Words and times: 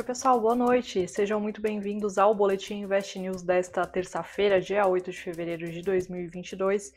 Oi, 0.00 0.04
pessoal, 0.04 0.40
boa 0.40 0.54
noite. 0.54 1.06
Sejam 1.06 1.38
muito 1.38 1.60
bem-vindos 1.60 2.16
ao 2.16 2.34
Boletim 2.34 2.76
Invest 2.76 3.18
News 3.18 3.42
desta 3.42 3.84
terça-feira, 3.84 4.58
dia 4.58 4.88
8 4.88 5.10
de 5.10 5.18
fevereiro 5.18 5.70
de 5.70 5.82
2022. 5.82 6.94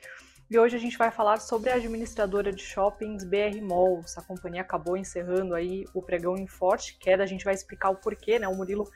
E 0.50 0.58
hoje 0.58 0.78
a 0.78 0.80
gente 0.80 0.98
vai 0.98 1.12
falar 1.12 1.42
sobre 1.42 1.70
a 1.70 1.76
administradora 1.76 2.50
de 2.50 2.64
shoppings 2.64 3.26
BR 3.26 3.62
Malls. 3.62 4.18
A 4.18 4.22
companhia 4.22 4.62
acabou 4.62 4.96
encerrando 4.96 5.54
aí 5.54 5.84
o 5.94 6.02
pregão 6.02 6.38
em 6.38 6.48
forte 6.48 6.98
queda. 6.98 7.24
A 7.24 7.26
gente 7.26 7.44
vai 7.44 7.54
explicar 7.54 7.90
o 7.90 7.98
porquê, 7.98 8.40
né? 8.40 8.48
O 8.48 8.56
Murilo 8.56 8.90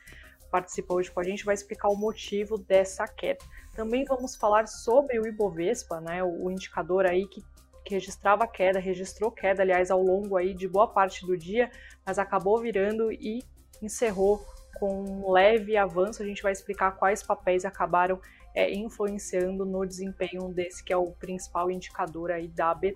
participa 0.49 0.93
hoje 0.93 1.11
com 1.11 1.19
a 1.19 1.23
gente, 1.23 1.43
vai 1.43 1.55
explicar 1.55 1.89
o 1.89 1.97
motivo 1.97 2.57
dessa 2.57 3.05
queda. 3.09 3.43
Também 3.75 4.05
vamos 4.05 4.37
falar 4.37 4.69
sobre 4.69 5.19
o 5.19 5.27
Ibovespa, 5.27 5.99
né? 5.99 6.23
O 6.23 6.49
indicador 6.49 7.05
aí 7.05 7.27
que 7.27 7.43
que 7.83 7.93
registrava 7.93 8.45
queda, 8.45 8.79
registrou 8.79 9.31
queda, 9.31 9.63
aliás, 9.63 9.89
ao 9.89 10.01
longo 10.01 10.35
aí 10.35 10.53
de 10.53 10.67
boa 10.67 10.89
parte 10.89 11.25
do 11.25 11.37
dia, 11.37 11.71
mas 12.05 12.19
acabou 12.19 12.59
virando 12.59 13.09
e 13.13 13.41
encerrou 13.81 14.45
com 14.79 15.03
um 15.03 15.31
leve 15.31 15.75
avanço. 15.75 16.21
A 16.21 16.25
gente 16.25 16.43
vai 16.43 16.51
explicar 16.51 16.91
quais 16.91 17.23
papéis 17.23 17.65
acabaram 17.65 18.19
é, 18.55 18.73
influenciando 18.73 19.65
no 19.65 19.85
desempenho 19.85 20.49
desse, 20.53 20.83
que 20.83 20.91
é 20.91 20.97
o 20.97 21.11
principal 21.11 21.69
indicador 21.69 22.31
aí 22.31 22.47
da 22.47 22.75
B3. 22.75 22.93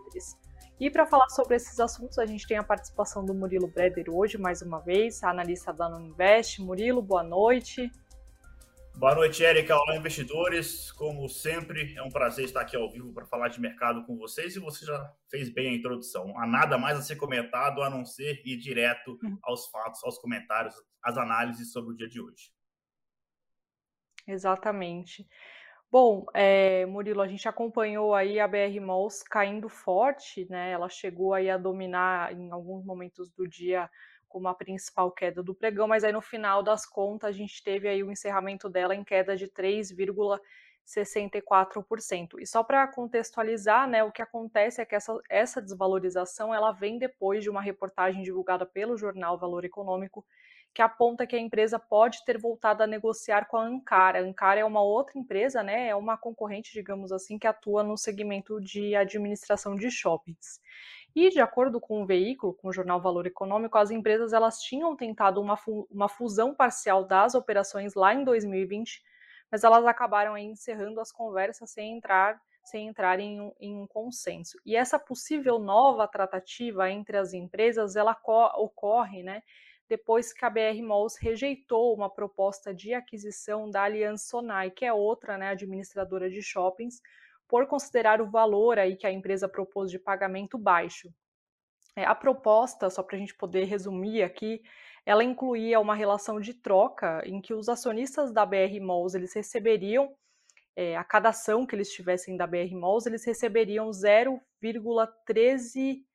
E 0.79 0.89
para 0.89 1.05
falar 1.05 1.29
sobre 1.29 1.55
esses 1.55 1.79
assuntos, 1.79 2.17
a 2.17 2.25
gente 2.25 2.47
tem 2.47 2.57
a 2.57 2.63
participação 2.63 3.23
do 3.23 3.35
Murilo 3.35 3.67
Breder 3.67 4.05
hoje, 4.09 4.39
mais 4.39 4.63
uma 4.63 4.79
vez, 4.79 5.23
analista 5.23 5.71
da 5.71 5.87
Nuninvest. 5.87 6.59
Murilo, 6.59 7.03
boa 7.03 7.21
noite. 7.21 7.91
Boa 8.95 9.15
noite, 9.15 9.43
Érica. 9.43 9.75
Olá, 9.75 9.95
investidores. 9.95 10.91
Como 10.91 11.27
sempre, 11.27 11.95
é 11.95 12.03
um 12.03 12.09
prazer 12.09 12.45
estar 12.45 12.61
aqui 12.61 12.75
ao 12.75 12.89
vivo 12.91 13.11
para 13.13 13.25
falar 13.25 13.47
de 13.47 13.59
mercado 13.59 14.05
com 14.05 14.17
vocês. 14.17 14.55
E 14.55 14.59
você 14.59 14.85
já 14.85 15.13
fez 15.29 15.49
bem 15.49 15.69
a 15.69 15.75
introdução. 15.75 16.27
Não 16.27 16.39
há 16.39 16.45
nada 16.45 16.77
mais 16.77 16.97
a 16.97 17.01
ser 17.01 17.15
comentado 17.15 17.81
a 17.81 17.89
não 17.89 18.05
ser 18.05 18.41
ir 18.45 18.57
direto 18.57 19.17
uhum. 19.23 19.37
aos 19.43 19.67
fatos, 19.69 20.03
aos 20.03 20.19
comentários, 20.19 20.75
às 21.01 21.17
análises 21.17 21.71
sobre 21.71 21.93
o 21.93 21.97
dia 21.97 22.07
de 22.07 22.21
hoje. 22.21 22.51
Exatamente. 24.27 25.27
Bom, 25.91 26.25
é, 26.33 26.85
Murilo, 26.85 27.21
a 27.21 27.27
gente 27.27 27.49
acompanhou 27.49 28.15
aí 28.15 28.39
a 28.39 28.47
BR 28.47 28.79
Malls 28.79 29.23
caindo 29.23 29.67
forte, 29.67 30.47
né? 30.49 30.71
Ela 30.71 30.87
chegou 30.87 31.33
aí 31.33 31.49
a 31.49 31.57
dominar 31.57 32.33
em 32.33 32.49
alguns 32.49 32.85
momentos 32.85 33.29
do 33.31 33.45
dia 33.45 33.89
como 34.31 34.47
a 34.47 34.55
principal 34.55 35.11
queda 35.11 35.43
do 35.43 35.53
pregão, 35.53 35.87
mas 35.87 36.03
aí 36.03 36.11
no 36.11 36.21
final 36.21 36.63
das 36.63 36.83
contas 36.85 37.29
a 37.29 37.33
gente 37.33 37.63
teve 37.63 37.87
aí 37.87 38.03
o 38.03 38.11
encerramento 38.11 38.67
dela 38.69 38.95
em 38.95 39.03
queda 39.03 39.35
de 39.35 39.47
3,64%. 39.47 42.39
E 42.39 42.47
só 42.47 42.63
para 42.63 42.87
contextualizar, 42.87 43.87
né, 43.87 44.03
o 44.03 44.11
que 44.11 44.21
acontece 44.21 44.81
é 44.81 44.85
que 44.85 44.95
essa, 44.95 45.17
essa 45.29 45.61
desvalorização 45.61 46.53
ela 46.53 46.71
vem 46.71 46.97
depois 46.97 47.43
de 47.43 47.49
uma 47.49 47.61
reportagem 47.61 48.23
divulgada 48.23 48.65
pelo 48.65 48.97
jornal 48.97 49.37
Valor 49.37 49.65
Econômico 49.65 50.25
que 50.73 50.81
aponta 50.81 51.27
que 51.27 51.35
a 51.35 51.39
empresa 51.39 51.77
pode 51.77 52.23
ter 52.23 52.37
voltado 52.37 52.81
a 52.81 52.87
negociar 52.87 53.45
com 53.47 53.57
a 53.57 53.65
Ancara. 53.65 54.19
A 54.19 54.21
Ancara 54.21 54.61
é 54.61 54.65
uma 54.65 54.81
outra 54.81 55.19
empresa, 55.19 55.61
né, 55.61 55.89
é 55.89 55.95
uma 55.95 56.17
concorrente, 56.17 56.71
digamos 56.71 57.11
assim, 57.11 57.37
que 57.37 57.47
atua 57.47 57.83
no 57.83 57.97
segmento 57.97 58.59
de 58.61 58.95
administração 58.95 59.75
de 59.75 59.91
shoppings. 59.91 60.61
E 61.15 61.29
de 61.29 61.39
acordo 61.39 61.79
com 61.79 62.01
o 62.01 62.05
veículo, 62.05 62.53
com 62.53 62.69
o 62.69 62.73
jornal 62.73 63.01
Valor 63.01 63.25
Econômico, 63.27 63.77
as 63.77 63.91
empresas 63.91 64.33
elas 64.33 64.61
tinham 64.61 64.95
tentado 64.95 65.41
uma, 65.41 65.57
fu 65.57 65.87
uma 65.91 66.07
fusão 66.07 66.55
parcial 66.55 67.03
das 67.03 67.35
operações 67.35 67.93
lá 67.95 68.13
em 68.13 68.23
2020, 68.23 69.01
mas 69.51 69.63
elas 69.63 69.85
acabaram 69.85 70.37
encerrando 70.37 71.01
as 71.01 71.11
conversas 71.11 71.71
sem 71.71 71.97
entrar 71.97 72.39
sem 72.63 72.87
entrar 72.87 73.19
em 73.19 73.41
um, 73.41 73.51
em 73.59 73.75
um, 73.75 73.87
consenso. 73.87 74.55
E 74.65 74.75
essa 74.75 74.99
possível 74.99 75.57
nova 75.57 76.07
tratativa 76.07 76.89
entre 76.91 77.17
as 77.17 77.33
empresas, 77.33 77.95
ela 77.95 78.15
ocorre, 78.55 79.23
né, 79.23 79.41
depois 79.89 80.31
que 80.31 80.45
a 80.45 80.49
BR 80.49 80.81
Malls 80.81 81.17
rejeitou 81.19 81.93
uma 81.93 82.09
proposta 82.09 82.73
de 82.73 82.93
aquisição 82.93 83.69
da 83.69 83.83
Aliança 83.83 84.25
Sonai, 84.29 84.71
que 84.71 84.85
é 84.85 84.93
outra, 84.93 85.37
né, 85.37 85.49
administradora 85.49 86.29
de 86.29 86.41
shoppings, 86.41 87.01
por 87.51 87.67
considerar 87.67 88.19
o 88.21 88.31
valor 88.31 88.79
aí 88.79 88.95
que 88.95 89.05
a 89.05 89.11
empresa 89.11 89.49
propôs 89.49 89.91
de 89.91 89.99
pagamento 89.99 90.57
baixo. 90.57 91.13
É, 91.93 92.05
a 92.05 92.15
proposta, 92.15 92.89
só 92.89 93.03
para 93.03 93.17
a 93.17 93.19
gente 93.19 93.35
poder 93.35 93.65
resumir 93.65 94.23
aqui, 94.23 94.63
ela 95.05 95.21
incluía 95.21 95.77
uma 95.77 95.93
relação 95.93 96.39
de 96.39 96.53
troca 96.53 97.21
em 97.25 97.41
que 97.41 97.53
os 97.53 97.67
acionistas 97.67 98.31
da 98.31 98.45
BR 98.45 98.79
Malls 98.81 99.15
eles 99.15 99.35
receberiam 99.35 100.15
é, 100.77 100.95
a 100.95 101.03
cada 101.03 101.27
ação 101.29 101.65
que 101.65 101.75
eles 101.75 101.91
tivessem 101.91 102.37
da 102.37 102.47
BR 102.47 102.73
Malls, 102.73 103.05
eles 103.05 103.25
receberiam 103.25 103.89
0,13 103.89 106.05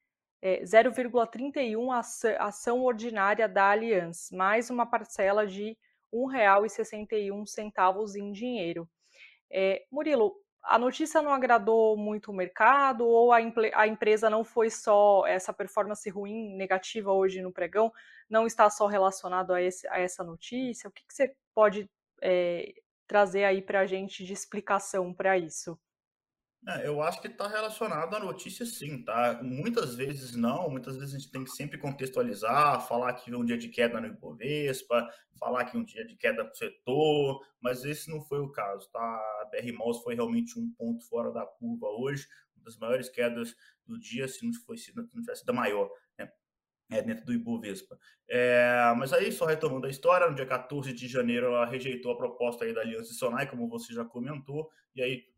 é, 0.41 0.63
0,31 0.63 2.39
ação 2.39 2.83
ordinária 2.83 3.47
da 3.47 3.69
Aliança, 3.69 4.35
mais 4.35 4.71
uma 4.71 4.87
parcela 4.87 5.47
de 5.47 5.77
R$ 6.11 6.15
1,61 6.15 8.17
em 8.17 8.33
dinheiro. 8.33 8.89
É, 9.51 9.85
Murilo, 9.93 10.46
a 10.67 10.79
notícia 10.79 11.23
não 11.23 11.33
agradou 11.33 11.97
muito 11.97 12.31
o 12.31 12.35
mercado 12.35 13.07
ou 13.07 13.33
a, 13.33 13.39
a, 13.75 13.87
empresa 13.87 14.29
não 14.29 14.45
foi 14.45 14.69
só 14.69 15.25
essa 15.27 15.53
performance 15.53 16.09
ruim, 16.11 16.57
negativa 16.57 17.13
hoje 17.13 17.41
no 17.41 17.53
pregão, 17.53 17.93
não 18.29 18.47
está 18.47 18.69
só 18.69 18.87
relacionado 18.87 19.53
a, 19.53 19.63
esse, 19.63 19.87
a 19.89 20.01
essa 20.01 20.25
notícia? 20.25 20.89
O 20.89 20.93
que, 20.93 21.05
que 21.07 21.15
você 21.15 21.35
pode 21.55 21.89
é, 22.21 22.75
trazer 23.07 23.45
aí 23.45 23.63
para 23.63 23.81
a 23.81 23.87
gente 23.87 24.25
de 24.25 24.33
explicação 24.33 25.15
para 25.15 25.39
isso? 25.39 25.79
É, 26.69 26.85
eu 26.89 27.01
acho 27.01 27.21
que 27.21 27.29
está 27.29 27.47
relacionado 27.47 28.17
à 28.17 28.19
notícia, 28.19 28.67
sim, 28.67 29.01
tá? 29.05 29.41
Muitas 29.41 29.95
vezes 29.95 30.35
não, 30.35 30.69
muitas 30.69 30.97
vezes 30.97 31.15
a 31.15 31.19
gente 31.19 31.31
tem 31.31 31.45
que 31.45 31.51
sempre 31.53 31.79
contextualizar, 31.79 32.85
falar 32.89 33.13
que 33.13 33.33
um 33.33 33.45
dia 33.45 33.57
de 33.57 33.69
queda 33.69 34.01
no 34.01 34.09
Ibovespa, 34.09 35.09
falar 35.39 35.65
que 35.67 35.77
um 35.77 35.85
dia 35.85 36.05
de 36.05 36.17
queda 36.17 36.43
no 36.43 36.53
setor, 36.57 37.41
mas 37.61 37.85
esse 37.85 38.11
não 38.11 38.21
foi 38.21 38.41
o 38.41 38.51
caso, 38.51 38.91
tá? 38.91 38.99
A 38.99 39.49
BR 39.49 39.73
Malls 39.79 40.03
foi 40.03 40.17
realmente 40.17 40.59
um 40.59 40.69
ponto 40.73 41.07
fora 41.07 41.31
da 41.31 41.47
curva 41.47 41.87
hoje, 41.87 42.27
uma 42.57 42.65
das 42.65 42.77
maiores 42.77 43.09
quedas 43.09 43.55
do 43.87 43.97
dia, 43.97 44.27
se 44.27 44.45
não, 44.45 44.53
foi, 44.53 44.77
se 44.77 44.95
não 44.97 45.07
tivesse 45.07 45.43
sido 45.43 45.51
a 45.51 45.53
maior, 45.53 45.89
né? 46.19 46.29
É, 46.91 47.01
dentro 47.01 47.25
do 47.25 47.33
Ibovespa. 47.33 47.97
É, 48.29 48.93
mas 48.97 49.13
aí, 49.13 49.31
só 49.31 49.45
retomando 49.45 49.87
a 49.87 49.91
história, 49.91 50.29
no 50.29 50.35
dia 50.35 50.47
14 50.47 50.93
de 50.93 51.07
janeiro 51.07 51.47
ela 51.47 51.65
rejeitou 51.65 52.11
a 52.11 52.17
proposta 52.17 52.65
aí 52.65 52.75
da 52.75 52.81
Aliança 52.81 53.15
Sonai, 53.15 53.49
como 53.49 53.69
você 53.69 53.93
já 53.93 54.05
comentou, 54.05 54.69
e 54.95 55.03
aí 55.03 55.36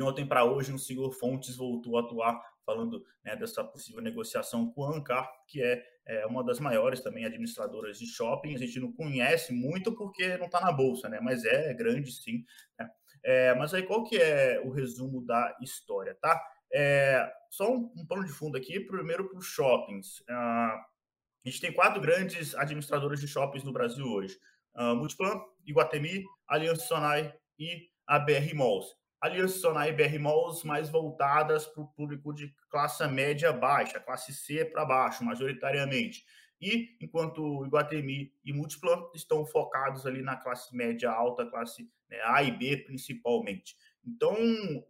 de 0.00 0.02
ontem 0.02 0.26
para 0.26 0.44
hoje, 0.44 0.72
o 0.72 0.78
senhor 0.78 1.12
Fontes 1.12 1.56
voltou 1.56 1.98
a 1.98 2.00
atuar 2.00 2.40
falando 2.64 3.04
né, 3.22 3.36
dessa 3.36 3.62
possível 3.62 4.00
negociação 4.00 4.72
com 4.72 4.84
a 4.84 4.96
Ancar, 4.96 5.30
que 5.46 5.62
é, 5.62 5.84
é, 6.06 6.26
uma 6.26 6.42
das 6.42 6.58
maiores 6.58 7.02
também 7.02 7.26
administradoras 7.26 7.98
de 7.98 8.06
shopping. 8.06 8.54
A 8.54 8.58
gente 8.58 8.80
não 8.80 8.90
conhece 8.92 9.52
muito 9.52 9.94
porque 9.94 10.38
não 10.38 10.46
está 10.46 10.58
na 10.58 10.72
bolsa, 10.72 11.06
né? 11.10 11.20
Mas 11.20 11.44
é, 11.44 11.70
é 11.70 11.74
grande, 11.74 12.10
sim. 12.12 12.44
Né? 12.78 12.88
É, 13.22 13.54
mas 13.56 13.74
aí 13.74 13.82
qual 13.82 14.02
que 14.04 14.16
é 14.16 14.58
o 14.64 14.70
resumo 14.70 15.22
da 15.26 15.54
história, 15.60 16.16
tá? 16.18 16.42
É, 16.72 17.30
só 17.50 17.70
um, 17.70 17.92
um 17.94 18.06
plano 18.06 18.24
de 18.24 18.32
fundo 18.32 18.56
aqui, 18.56 18.80
primeiro 18.80 19.28
para 19.28 19.38
os 19.38 19.46
shoppings. 19.46 20.20
Uh, 20.20 20.32
a 20.32 21.44
gente 21.44 21.60
tem 21.60 21.72
quatro 21.74 22.00
grandes 22.00 22.54
administradoras 22.54 23.20
de 23.20 23.28
shoppings 23.28 23.64
no 23.64 23.72
Brasil 23.72 24.06
hoje. 24.06 24.38
Uh, 24.74 24.94
Multiplan, 24.96 25.42
Iguatemi, 25.66 26.24
Aliança 26.48 26.86
Sonai 26.86 27.34
e 27.58 27.88
a 28.06 28.18
BR 28.18 28.54
Malls. 28.54 28.99
Aliança 29.20 29.58
Sonai 29.58 29.90
e 29.90 29.92
BR 29.92 30.18
Malls 30.18 30.64
mais 30.64 30.88
voltadas 30.88 31.66
para 31.66 31.82
o 31.82 31.88
público 31.88 32.32
de 32.32 32.54
classe 32.70 33.06
média 33.06 33.52
baixa, 33.52 34.00
classe 34.00 34.32
C 34.32 34.64
para 34.64 34.84
baixo, 34.84 35.22
majoritariamente. 35.22 36.24
E 36.60 36.96
enquanto 37.00 37.64
Iguatemi 37.66 38.32
e 38.44 38.52
Multiplan 38.52 39.02
estão 39.14 39.44
focados 39.44 40.06
ali 40.06 40.22
na 40.22 40.36
classe 40.36 40.74
média 40.74 41.10
alta, 41.10 41.44
classe 41.50 41.90
né, 42.08 42.18
A 42.24 42.42
e 42.42 42.50
B 42.50 42.78
principalmente. 42.78 43.76
Então, 44.04 44.34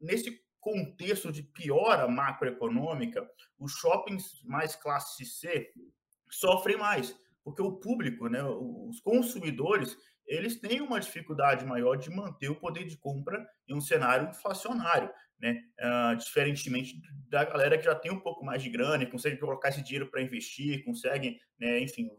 nesse 0.01 0.41
contexto 0.61 1.33
de 1.33 1.43
piora 1.43 2.07
macroeconômica, 2.07 3.29
os 3.59 3.73
shoppings 3.73 4.43
mais 4.45 4.77
classe 4.77 5.25
C 5.25 5.73
sofrem 6.31 6.77
mais, 6.77 7.17
porque 7.45 7.63
o 7.63 7.73
público, 7.73 8.29
né, 8.29 8.43
os 8.43 9.01
consumidores, 9.01 9.97
eles 10.27 10.61
têm 10.61 10.81
uma 10.81 11.01
dificuldade 11.01 11.65
maior 11.65 11.97
de 11.97 12.11
manter 12.11 12.49
o 12.49 12.57
poder 12.57 12.85
de 12.85 12.97
compra 12.97 13.45
em 13.69 13.75
um 13.75 13.81
cenário 13.81 14.29
inflacionário, 14.29 15.11
né? 15.41 15.63
Uh, 15.81 16.17
diferentemente 16.17 17.01
da 17.29 17.45
galera 17.45 17.79
que 17.79 17.85
já 17.85 17.95
tem 17.95 18.13
um 18.13 18.21
pouco 18.21 18.45
mais 18.45 18.63
de 18.63 18.69
grana 18.69 19.03
e 19.03 19.11
consegue 19.11 19.39
colocar 19.39 19.71
esse 19.71 19.83
dinheiro 19.83 20.11
para 20.11 20.23
investir, 20.23 20.85
consegue, 20.85 21.41
né, 21.59 21.81
enfim, 21.81 22.11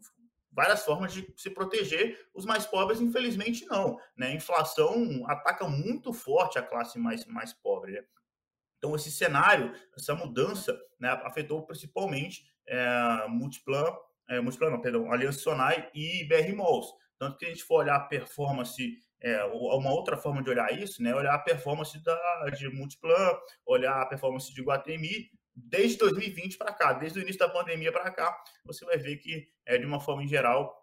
várias 0.52 0.84
formas 0.84 1.14
de 1.14 1.32
se 1.38 1.50
proteger. 1.50 2.20
Os 2.34 2.46
mais 2.46 2.66
pobres, 2.66 3.00
infelizmente, 3.00 3.66
não. 3.68 3.98
Né? 4.18 4.28
A 4.28 4.36
inflação 4.36 5.24
ataca 5.28 5.68
muito 5.68 6.12
forte 6.12 6.60
a 6.60 6.62
classe 6.62 7.00
mais, 7.00 7.26
mais 7.26 7.54
pobre. 7.54 7.94
Né? 7.94 8.04
Então, 8.78 8.96
esse 8.96 9.12
cenário, 9.12 9.74
essa 9.96 10.14
mudança, 10.14 10.78
né, 11.00 11.10
afetou 11.24 11.66
principalmente 11.66 12.44
é, 12.68 13.28
Multiplan, 13.30 13.86
é, 14.32 14.40
Multiplan, 14.40 14.70
não, 14.70 14.82
perdão, 14.82 15.12
Aliança 15.12 15.40
Sonai 15.40 15.90
e 15.94 16.24
BR 16.24 16.56
Malls. 16.56 16.88
Tanto 17.20 17.38
que 17.38 17.46
a 17.46 17.50
gente 17.50 17.64
for 17.64 17.82
olhar 17.84 17.98
a 17.98 18.00
performance, 18.00 18.98
é, 19.20 19.44
uma 19.44 19.92
outra 19.92 20.18
forma 20.18 20.42
de 20.42 20.50
olhar 20.50 20.72
isso, 20.72 21.04
né? 21.04 21.14
Olhar 21.14 21.36
a 21.36 21.40
performance 21.40 22.02
da, 22.02 22.50
de 22.58 22.70
Multiplan, 22.70 23.38
olhar 23.66 24.02
a 24.02 24.06
performance 24.06 24.52
de 24.54 24.62
Guatemi, 24.64 25.30
desde 25.54 25.98
2020 25.98 26.58
para 26.58 26.74
cá, 26.74 26.94
desde 26.94 27.20
o 27.20 27.22
início 27.22 27.40
da 27.40 27.50
pandemia 27.50 27.92
para 27.92 28.10
cá, 28.10 28.36
você 28.66 28.86
vai 28.86 28.98
ver 28.98 29.18
que, 29.18 29.48
é, 29.66 29.78
de 29.78 29.86
uma 29.86 30.00
forma 30.00 30.24
em 30.24 30.28
geral, 30.28 30.74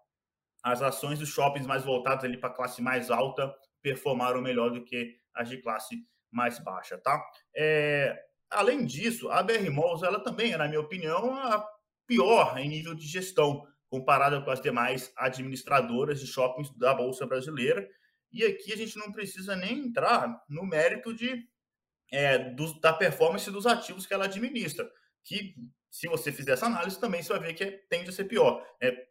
as 0.63 0.83
ações 0.83 1.19
dos 1.19 1.31
shoppings 1.31 1.67
mais 1.67 1.83
voltadas 1.83 2.25
ali 2.25 2.37
para 2.37 2.51
a 2.51 2.55
classe 2.55 2.83
mais 2.83 3.11
alta 3.11 3.53
performaram 3.81 4.43
melhor 4.43 4.71
do 4.71 4.85
que 4.85 5.17
as 5.35 5.49
de 5.49 5.57
classe 5.57 5.97
mais 6.31 6.59
baixa, 6.59 6.99
tá? 6.99 7.25
É, 7.57 8.15
além 8.51 8.85
disso, 8.85 9.31
a 9.31 9.43
BR 9.43 9.71
Malls, 9.71 10.03
ela 10.05 10.21
também 10.21 10.53
é, 10.53 10.57
na 10.59 10.69
minha 10.69 10.81
opinião, 10.81 11.35
a 11.35 11.67
pior 12.09 12.59
em 12.59 12.69
nível 12.69 12.95
de 12.95 13.07
gestão, 13.07 13.65
comparada 13.89 14.41
com 14.41 14.51
as 14.51 14.61
demais 14.61 15.13
administradoras 15.17 16.19
de 16.19 16.27
shoppings 16.27 16.71
da 16.77 16.93
Bolsa 16.95 17.27
Brasileira. 17.27 17.89
E 18.33 18.45
aqui 18.45 18.73
a 18.73 18.77
gente 18.77 18.97
não 18.99 19.13
precisa 19.13 19.55
nem 19.55 19.79
entrar 19.79 20.43
no 20.49 20.65
mérito 20.65 21.15
de, 21.15 21.47
é, 22.11 22.39
do, 22.39 22.81
da 22.81 22.93
performance 22.93 23.51
dos 23.51 23.67
ativos 23.67 24.07
que 24.07 24.13
ela 24.13 24.25
administra, 24.25 24.91
que 25.23 25.55
se 25.91 26.09
você 26.09 26.33
fizer 26.33 26.53
essa 26.53 26.67
análise 26.67 27.01
também 27.01 27.23
você 27.23 27.33
vai 27.33 27.41
ver 27.41 27.55
que 27.55 27.65
é, 27.65 27.71
tende 27.89 28.11
a 28.11 28.13
ser 28.13 28.25
pior. 28.25 28.67
É, 28.81 29.07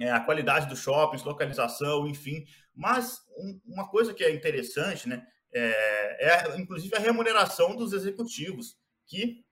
é, 0.00 0.10
a 0.10 0.20
qualidade 0.20 0.68
dos 0.68 0.80
shoppings, 0.80 1.24
localização, 1.24 2.06
enfim. 2.06 2.44
Mas 2.74 3.18
um, 3.36 3.60
uma 3.66 3.88
coisa 3.88 4.12
que 4.12 4.24
é 4.24 4.34
interessante, 4.34 5.08
né, 5.08 5.24
é, 5.52 6.26
é, 6.28 6.56
inclusive 6.58 6.94
a 6.96 7.00
remuneração 7.00 7.76
dos 7.76 7.92
executivos, 7.92 8.76
que 9.06 9.44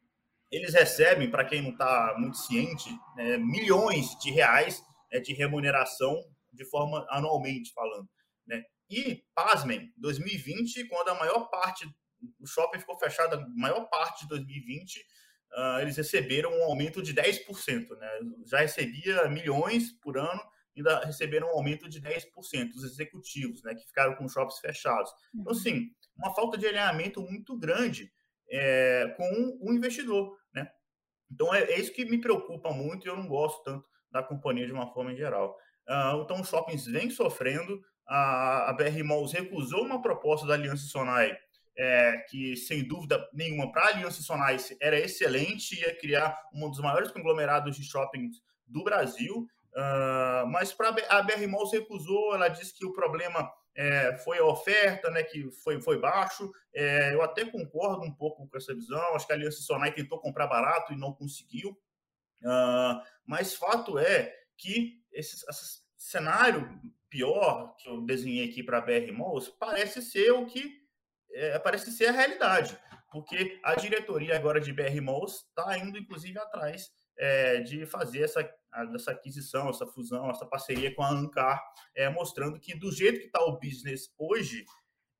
eles 0.52 0.74
recebem, 0.74 1.30
para 1.30 1.46
quem 1.46 1.62
não 1.62 1.70
está 1.70 2.14
muito 2.18 2.36
ciente, 2.36 2.90
é, 3.16 3.38
milhões 3.38 4.16
de 4.18 4.30
reais 4.30 4.84
é, 5.10 5.18
de 5.18 5.32
remuneração 5.32 6.22
de 6.52 6.64
forma 6.66 7.06
anualmente 7.08 7.72
falando. 7.72 8.08
Né? 8.46 8.62
E, 8.90 9.24
pasmem, 9.34 9.90
2020, 9.96 10.86
quando 10.88 11.08
a 11.08 11.14
maior 11.14 11.48
parte, 11.48 11.86
o 12.38 12.46
shopping 12.46 12.78
ficou 12.78 12.98
fechado 12.98 13.36
a 13.36 13.48
maior 13.56 13.88
parte 13.88 14.22
de 14.22 14.28
2020, 14.28 14.98
uh, 14.98 15.02
ah, 15.54 15.78
eles 15.80 15.96
receberam 15.96 16.52
um 16.52 16.64
aumento 16.64 17.02
de 17.02 17.14
10%. 17.14 17.88
Né? 17.96 18.10
Já 18.46 18.58
recebia 18.58 19.28
milhões 19.30 19.90
por 20.02 20.18
ano, 20.18 20.42
ainda 20.76 21.00
receberam 21.04 21.48
um 21.48 21.56
aumento 21.56 21.88
de 21.88 22.00
10%, 22.00 22.26
os 22.74 22.84
executivos, 22.84 23.62
né, 23.62 23.74
que 23.74 23.86
ficaram 23.86 24.14
com 24.16 24.28
shoppings 24.28 24.60
fechados. 24.60 25.10
Então, 25.34 25.52
uhum. 25.52 25.58
assim, 25.58 25.90
uma 26.16 26.34
falta 26.34 26.58
de 26.58 26.66
alinhamento 26.66 27.22
muito 27.22 27.58
grande 27.58 28.12
é, 28.50 29.14
com 29.16 29.58
o 29.60 29.72
investidor, 29.72 30.36
né? 30.36 30.41
Então, 31.32 31.52
é, 31.54 31.62
é, 31.62 31.80
isso 31.80 31.92
que 31.92 32.04
me 32.04 32.20
preocupa 32.20 32.70
muito 32.70 33.06
e 33.06 33.08
eu 33.08 33.16
não 33.16 33.26
gosto 33.26 33.62
tanto 33.62 33.86
da 34.10 34.22
companhia 34.22 34.66
de 34.66 34.72
uma 34.72 34.92
forma 34.92 35.12
em 35.12 35.16
geral. 35.16 35.56
Uh, 35.88 36.22
então, 36.22 36.40
os 36.40 36.48
shoppings 36.48 36.86
vêm 36.86 37.10
sofrendo, 37.10 37.80
a, 38.06 38.70
a 38.70 38.72
BR 38.74 39.02
Malls 39.02 39.32
recusou 39.32 39.84
uma 39.84 40.02
proposta 40.02 40.46
da 40.46 40.54
Aliança 40.54 40.84
Sonai, 40.84 41.34
é, 41.76 42.18
que, 42.28 42.54
sem 42.54 42.86
dúvida 42.86 43.26
nenhuma, 43.32 43.72
para 43.72 43.84
a 43.84 43.88
Aliança 43.88 44.22
Sonai 44.22 44.58
era 44.80 44.98
excelente, 44.98 45.80
ia 45.80 45.96
criar 45.98 46.36
um 46.52 46.68
dos 46.68 46.80
maiores 46.80 47.10
conglomerados 47.10 47.76
de 47.76 47.84
shoppings 47.84 48.36
do 48.66 48.84
Brasil, 48.84 49.46
uh, 49.74 50.46
mas 50.48 50.72
para 50.72 50.88
a 51.08 51.22
BR 51.22 51.46
Malls 51.48 51.72
recusou, 51.72 52.34
ela 52.34 52.48
disse 52.48 52.74
que 52.74 52.84
o 52.84 52.92
problema 52.92 53.50
é, 53.74 54.16
foi 54.18 54.38
a 54.38 54.44
oferta, 54.44 55.10
né, 55.10 55.22
que 55.22 55.50
foi, 55.50 55.80
foi 55.80 55.98
baixo. 55.98 56.52
É, 56.74 57.14
eu 57.14 57.22
até 57.22 57.44
concordo 57.44 58.02
um 58.02 58.12
pouco 58.12 58.46
com 58.46 58.56
essa 58.56 58.74
visão. 58.74 59.14
Acho 59.14 59.26
que 59.26 59.32
a 59.32 59.36
Aliança 59.36 59.62
Sonai 59.62 59.92
tentou 59.92 60.18
comprar 60.18 60.46
barato 60.46 60.92
e 60.92 60.96
não 60.96 61.12
conseguiu. 61.12 61.70
Uh, 62.42 63.00
mas 63.24 63.54
fato 63.54 63.98
é 63.98 64.34
que 64.56 65.00
esse, 65.12 65.36
esse, 65.48 65.82
cenário 65.96 66.80
pior 67.08 67.76
que 67.76 67.88
eu 67.88 68.00
desenhei 68.02 68.48
aqui 68.48 68.62
para 68.62 68.78
a 68.78 68.80
BR 68.80 69.12
Malls 69.12 69.48
parece 69.48 70.02
ser 70.02 70.32
o 70.32 70.46
que 70.46 70.82
é, 71.30 71.58
parece 71.60 71.92
ser 71.92 72.06
a 72.06 72.12
realidade, 72.12 72.76
porque 73.10 73.60
a 73.62 73.76
diretoria 73.76 74.34
agora 74.34 74.60
de 74.60 74.72
BR 74.72 75.00
Malls 75.00 75.46
está 75.46 75.78
indo 75.78 75.96
inclusive 75.96 76.38
atrás 76.38 76.90
é, 77.22 77.60
de 77.60 77.86
fazer 77.86 78.22
essa, 78.22 78.52
essa 78.92 79.12
aquisição, 79.12 79.70
essa 79.70 79.86
fusão, 79.86 80.28
essa 80.28 80.44
parceria 80.44 80.92
com 80.92 81.04
a 81.04 81.10
Ancar, 81.10 81.62
é, 81.94 82.08
mostrando 82.10 82.58
que 82.58 82.74
do 82.74 82.90
jeito 82.90 83.20
que 83.20 83.26
está 83.26 83.40
o 83.44 83.60
business 83.60 84.12
hoje, 84.18 84.64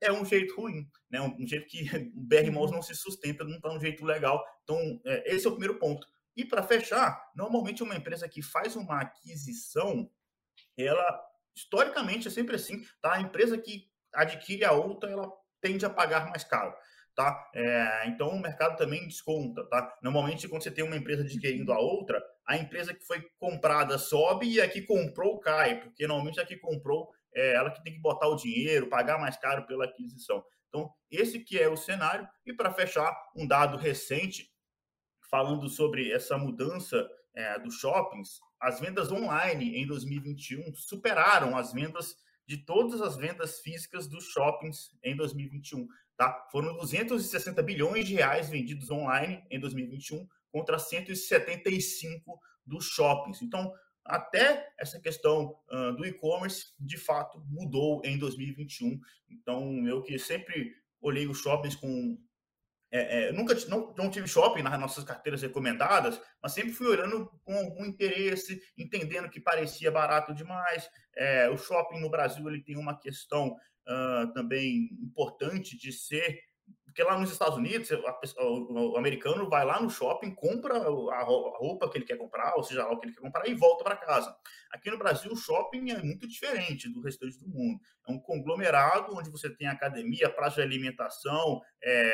é 0.01 0.11
um 0.11 0.25
jeito 0.25 0.61
ruim, 0.61 0.91
né? 1.09 1.21
um, 1.21 1.33
um 1.41 1.47
jeito 1.47 1.69
que 1.69 1.85
o 2.17 2.21
BR 2.21 2.51
Malls 2.51 2.73
não 2.73 2.83
se 2.83 2.97
sustenta, 2.97 3.45
não 3.45 3.55
está 3.55 3.71
um 3.71 3.79
jeito 3.79 4.05
legal. 4.05 4.45
Então, 4.65 5.01
é, 5.07 5.33
esse 5.33 5.47
é 5.47 5.49
o 5.49 5.53
primeiro 5.53 5.79
ponto. 5.79 6.05
E 6.37 6.45
para 6.45 6.65
fechar, 6.65 7.31
normalmente 7.37 7.85
uma 7.85 7.95
empresa 7.95 8.29
que 8.29 8.43
faz 8.43 8.75
uma 8.75 9.01
aquisição, 9.01 10.11
ela 10.77 11.25
historicamente 11.55 12.27
é 12.27 12.31
sempre 12.33 12.57
assim, 12.57 12.85
tá? 13.01 13.13
A 13.13 13.21
empresa 13.21 13.57
que 13.57 13.89
adquire 14.13 14.65
a 14.65 14.73
outra, 14.73 15.09
ela 15.09 15.31
tende 15.61 15.87
a 15.87 15.91
pagar 15.91 16.29
mais 16.31 16.43
caro 16.43 16.75
tá? 17.15 17.51
É, 17.55 18.09
então 18.09 18.29
o 18.29 18.41
mercado 18.41 18.77
também 18.77 19.07
desconta, 19.07 19.65
tá? 19.67 19.97
Normalmente 20.03 20.49
quando 20.49 20.63
você 20.63 20.71
tem 20.71 20.85
uma 20.85 20.97
empresa 20.97 21.23
adquirindo 21.23 21.73
a 21.73 21.79
outra, 21.79 22.23
a 22.47 22.57
empresa 22.57 22.95
que 22.95 23.05
foi 23.05 23.23
comprada 23.39 23.99
sobe 23.99 24.47
e 24.47 24.61
a 24.61 24.69
que 24.69 24.83
comprou 24.83 25.39
cai, 25.41 25.81
porque 25.81 26.07
normalmente 26.07 26.41
a 26.41 26.47
que 26.47 26.57
comprou 26.57 27.11
é 27.35 27.55
ela 27.55 27.71
que 27.71 27.83
tem 27.83 27.93
que 27.93 28.01
botar 28.01 28.29
o 28.29 28.37
dinheiro, 28.37 28.89
pagar 28.89 29.19
mais 29.19 29.37
caro 29.37 29.67
pela 29.67 29.85
aquisição. 29.85 30.43
Então 30.69 30.91
esse 31.11 31.41
que 31.41 31.59
é 31.59 31.69
o 31.69 31.77
cenário 31.77 32.27
e 32.47 32.53
para 32.53 32.73
fechar 32.73 33.15
um 33.37 33.47
dado 33.47 33.77
recente 33.77 34.51
falando 35.31 35.69
sobre 35.69 36.13
essa 36.13 36.37
mudança 36.37 37.09
é, 37.35 37.59
dos 37.59 37.77
shoppings, 37.77 38.41
as 38.61 38.81
vendas 38.81 39.11
online 39.11 39.77
em 39.77 39.87
2021 39.87 40.75
superaram 40.75 41.57
as 41.57 41.73
vendas 41.73 42.17
de 42.47 42.59
todas 42.59 43.01
as 43.01 43.17
vendas 43.17 43.61
físicas 43.61 44.07
dos 44.07 44.25
shoppings 44.27 44.91
em 45.03 45.17
2021. 45.17 45.87
Tá? 46.23 46.47
Foram 46.53 46.77
260 46.77 47.61
bilhões 47.65 48.07
de 48.07 48.15
reais 48.15 48.49
vendidos 48.49 48.93
online 48.93 49.45
em 49.51 49.59
2021 49.59 50.25
contra 50.53 50.79
175 50.79 52.39
dos 52.65 52.85
shoppings. 52.85 53.43
Então, 53.43 53.73
até 54.05 54.73
essa 54.79 55.01
questão 55.01 55.59
uh, 55.69 55.91
do 55.97 56.07
e-commerce, 56.07 56.67
de 56.79 56.97
fato, 56.97 57.43
mudou 57.49 58.01
em 58.05 58.17
2021. 58.17 59.01
Então, 59.29 59.85
eu 59.89 60.01
que 60.01 60.17
sempre 60.17 60.73
olhei 61.01 61.27
os 61.27 61.39
shoppings 61.39 61.75
com. 61.75 62.17
É, 62.93 63.31
é, 63.31 63.33
nunca 63.33 63.57
não, 63.69 63.93
não 63.99 64.09
tive 64.09 64.29
shopping 64.29 64.63
nas 64.63 64.79
nossas 64.79 65.03
carteiras 65.03 65.43
recomendadas, 65.43 66.21
mas 66.41 66.53
sempre 66.53 66.73
fui 66.73 66.87
olhando 66.87 67.27
com 67.43 67.57
algum 67.57 67.85
interesse, 67.85 68.63
entendendo 68.79 69.29
que 69.29 69.41
parecia 69.41 69.91
barato 69.91 70.33
demais. 70.33 70.89
É, 71.17 71.51
o 71.51 71.57
shopping 71.57 72.01
no 72.01 72.11
Brasil 72.11 72.49
ele 72.49 72.63
tem 72.63 72.77
uma 72.77 72.97
questão 72.97 73.57
uh, 73.89 74.33
também 74.33 74.89
importante 75.01 75.77
de 75.77 75.93
ser 75.93 76.41
porque 76.93 77.03
lá 77.05 77.19
nos 77.19 77.33
Estados 77.33 77.57
Unidos, 77.57 77.91
a, 77.91 78.43
o, 78.45 78.93
o, 78.93 78.97
americano 78.99 79.49
vai 79.49 79.65
lá 79.65 79.81
no 79.81 79.89
shopping, 79.89 80.35
compra 80.35 80.77
a 80.77 81.23
roupa 81.23 81.91
que 81.91 81.97
ele 81.97 82.05
quer 82.05 82.19
comprar, 82.19 82.55
ou 82.55 82.63
seja, 82.63 82.87
o 82.87 83.01
que 83.01 83.07
ele 83.07 83.15
quer 83.15 83.23
comprar, 83.23 83.49
e 83.49 83.55
volta 83.55 83.83
para 83.83 83.97
casa. 83.97 84.37
Aqui 84.71 84.91
no 84.91 84.99
Brasil, 84.99 85.33
o 85.33 85.37
shopping 85.37 85.91
é 85.91 86.03
muito 86.03 86.29
diferente 86.29 86.93
do 86.93 87.01
restante 87.01 87.39
do 87.39 87.49
mundo. 87.49 87.81
É 88.07 88.13
um 88.13 88.19
conglomerado 88.21 89.17
onde 89.17 89.31
você 89.31 89.49
tem 89.49 89.69
academia, 89.69 90.29
praça 90.29 90.57
de 90.57 90.63
alimentação, 90.63 91.63
é, 91.83 92.13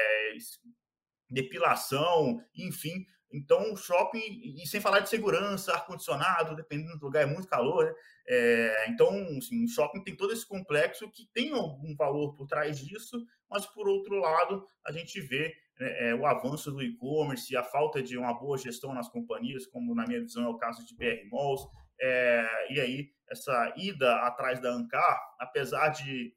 depilação, 1.28 2.40
enfim, 2.54 3.04
então, 3.32 3.76
shopping, 3.76 4.18
e 4.42 4.66
sem 4.66 4.80
falar 4.80 5.00
de 5.00 5.08
segurança, 5.08 5.73
ar-condicionado, 5.73 6.56
dependendo 6.56 6.99
do 6.99 7.06
lugar, 7.06 7.23
é 7.23 7.26
muito 7.26 7.47
calor, 7.47 7.85
né? 7.85 7.94
É, 8.26 8.90
então, 8.90 9.08
assim, 9.38 9.64
o 9.64 9.68
shopping 9.68 10.02
tem 10.02 10.16
todo 10.16 10.32
esse 10.32 10.47
complexo 10.47 11.11
que 11.11 11.26
tem 11.32 11.52
algum 11.52 11.94
valor 11.94 12.35
por 12.35 12.47
trás 12.47 12.78
disso, 12.78 13.23
mas, 13.50 13.66
por 13.66 13.88
outro 13.88 14.16
lado, 14.16 14.66
a 14.87 14.92
gente 14.92 15.20
vê 15.20 15.54
né, 15.78 16.11
é, 16.11 16.14
o 16.14 16.26
avanço 16.26 16.70
do 16.70 16.82
e-commerce, 16.82 17.56
a 17.56 17.62
falta 17.62 18.02
de 18.02 18.16
uma 18.16 18.32
boa 18.32 18.56
gestão 18.58 18.94
nas 18.94 19.08
companhias, 19.08 19.66
como, 19.66 19.94
na 19.94 20.06
minha 20.06 20.20
visão, 20.20 20.44
é 20.44 20.49
o 20.49 20.58
caso 20.58 20.85
de 20.87 20.94
BR 20.97 21.28
Malls, 21.30 21.66
é, 22.00 22.73
e 22.73 22.80
aí 22.80 23.11
essa 23.30 23.75
ida 23.76 24.16
atrás 24.26 24.61
da 24.61 24.70
Ancar, 24.70 25.20
apesar 25.38 25.88
de 25.90 26.32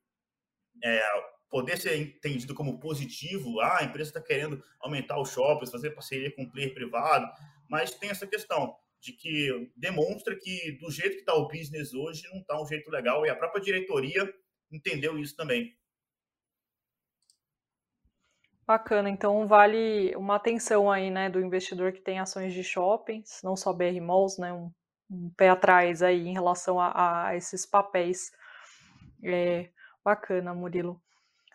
é, 0.84 1.02
poder 1.52 1.78
ser 1.78 1.98
entendido 1.98 2.56
como 2.56 2.80
positivo, 2.80 3.60
ah, 3.60 3.80
a 3.82 3.84
empresa 3.84 4.10
está 4.10 4.22
querendo 4.22 4.64
aumentar 4.80 5.20
os 5.20 5.32
shoppings, 5.32 5.70
fazer 5.70 5.92
parceria 5.92 6.34
com 6.34 6.44
o 6.44 6.50
player 6.50 6.74
privado, 6.74 7.30
mas 7.70 7.92
tem 7.92 8.10
essa 8.10 8.26
questão 8.26 8.74
de 9.02 9.12
que 9.12 9.70
demonstra 9.76 10.36
que 10.36 10.78
do 10.80 10.90
jeito 10.90 11.16
que 11.16 11.20
está 11.20 11.36
o 11.36 11.48
business 11.50 11.94
hoje 11.94 12.24
não 12.32 12.40
está 12.40 12.60
um 12.60 12.66
jeito 12.66 12.90
legal 12.90 13.26
e 13.26 13.30
a 13.30 13.36
própria 13.36 13.62
diretoria 13.62 14.34
entendeu 14.72 15.20
isso 15.20 15.36
também. 15.36 15.76
Bacana, 18.66 19.10
então 19.10 19.46
vale 19.46 20.16
uma 20.16 20.36
atenção 20.36 20.90
aí, 20.90 21.12
né, 21.12 21.30
do 21.30 21.42
investidor 21.42 21.92
que 21.92 22.00
tem 22.00 22.20
ações 22.20 22.54
de 22.54 22.64
shoppings, 22.64 23.42
não 23.44 23.58
só 23.58 23.74
BR 23.74 24.00
Malls, 24.00 24.40
né, 24.40 24.54
um, 24.54 24.72
um 25.10 25.30
pé 25.36 25.50
atrás 25.50 26.02
aí 26.02 26.26
em 26.26 26.34
relação 26.34 26.80
a, 26.80 27.28
a 27.28 27.36
esses 27.36 27.66
papéis. 27.66 28.32
É, 29.22 29.70
bacana, 30.06 30.54
Murilo. 30.54 31.02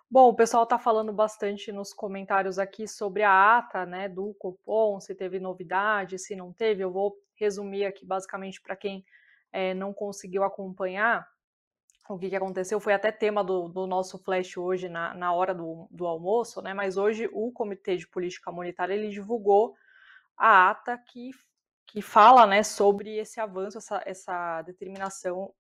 Bom, 0.09 0.29
o 0.29 0.35
pessoal 0.35 0.63
está 0.63 0.79
falando 0.79 1.13
bastante 1.13 1.73
nos 1.73 1.93
comentários 1.93 2.61
aqui 2.61 2.87
sobre 2.87 3.25
a 3.25 3.59
ata 3.59 3.85
né, 3.85 4.09
do 4.09 4.33
Copom, 4.35 5.01
se 5.01 5.17
teve 5.17 5.41
novidade, 5.41 6.17
se 6.17 6.37
não 6.37 6.53
teve. 6.53 6.85
Eu 6.85 6.93
vou 6.93 7.17
resumir 7.35 7.85
aqui 7.85 8.07
basicamente 8.07 8.63
para 8.63 8.77
quem 8.77 9.05
é, 9.53 9.75
não 9.75 9.93
conseguiu 9.93 10.45
acompanhar 10.45 11.27
o 12.09 12.17
que, 12.17 12.31
que 12.31 12.37
aconteceu. 12.37 12.79
Foi 12.79 12.93
até 12.93 13.11
tema 13.11 13.43
do, 13.43 13.69
do 13.69 13.85
nosso 13.85 14.17
flash 14.17 14.57
hoje 14.57 14.89
na, 14.89 15.13
na 15.13 15.33
hora 15.33 15.53
do, 15.53 15.89
do 15.91 16.07
almoço, 16.07 16.63
né? 16.63 16.73
Mas 16.73 16.97
hoje 16.97 17.29
o 17.33 17.51
Comitê 17.51 17.97
de 17.97 18.07
Política 18.07 18.53
Monetária 18.53 18.95
ele 18.95 19.09
divulgou 19.09 19.75
a 20.37 20.71
ata 20.71 20.97
que, 20.99 21.31
que 21.85 22.01
fala 22.01 22.47
né, 22.47 22.63
sobre 22.63 23.17
esse 23.17 23.41
avanço, 23.41 23.79
essa, 23.79 24.01
essa 24.07 24.63
determinação 24.63 25.53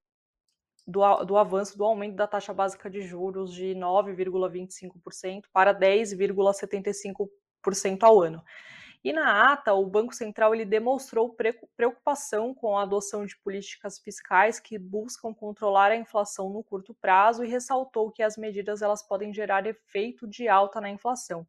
do, 0.86 1.24
do 1.24 1.36
avanço 1.36 1.76
do 1.76 1.84
aumento 1.84 2.14
da 2.14 2.26
taxa 2.26 2.54
básica 2.54 2.88
de 2.88 3.02
juros 3.02 3.52
de 3.52 3.74
9,25% 3.74 5.44
para 5.52 5.74
10,75% 5.74 8.02
ao 8.02 8.22
ano. 8.22 8.42
E 9.04 9.12
na 9.12 9.52
ata, 9.52 9.72
o 9.72 9.86
Banco 9.86 10.14
Central 10.14 10.54
ele 10.54 10.64
demonstrou 10.64 11.36
preocupação 11.76 12.54
com 12.54 12.76
a 12.76 12.82
adoção 12.82 13.24
de 13.24 13.36
políticas 13.36 14.00
fiscais 14.00 14.58
que 14.58 14.76
buscam 14.78 15.32
controlar 15.32 15.92
a 15.92 15.96
inflação 15.96 16.50
no 16.50 16.64
curto 16.64 16.92
prazo 16.94 17.44
e 17.44 17.48
ressaltou 17.48 18.10
que 18.10 18.22
as 18.22 18.36
medidas 18.36 18.82
elas 18.82 19.02
podem 19.02 19.32
gerar 19.32 19.66
efeito 19.66 20.26
de 20.26 20.48
alta 20.48 20.80
na 20.80 20.90
inflação. 20.90 21.46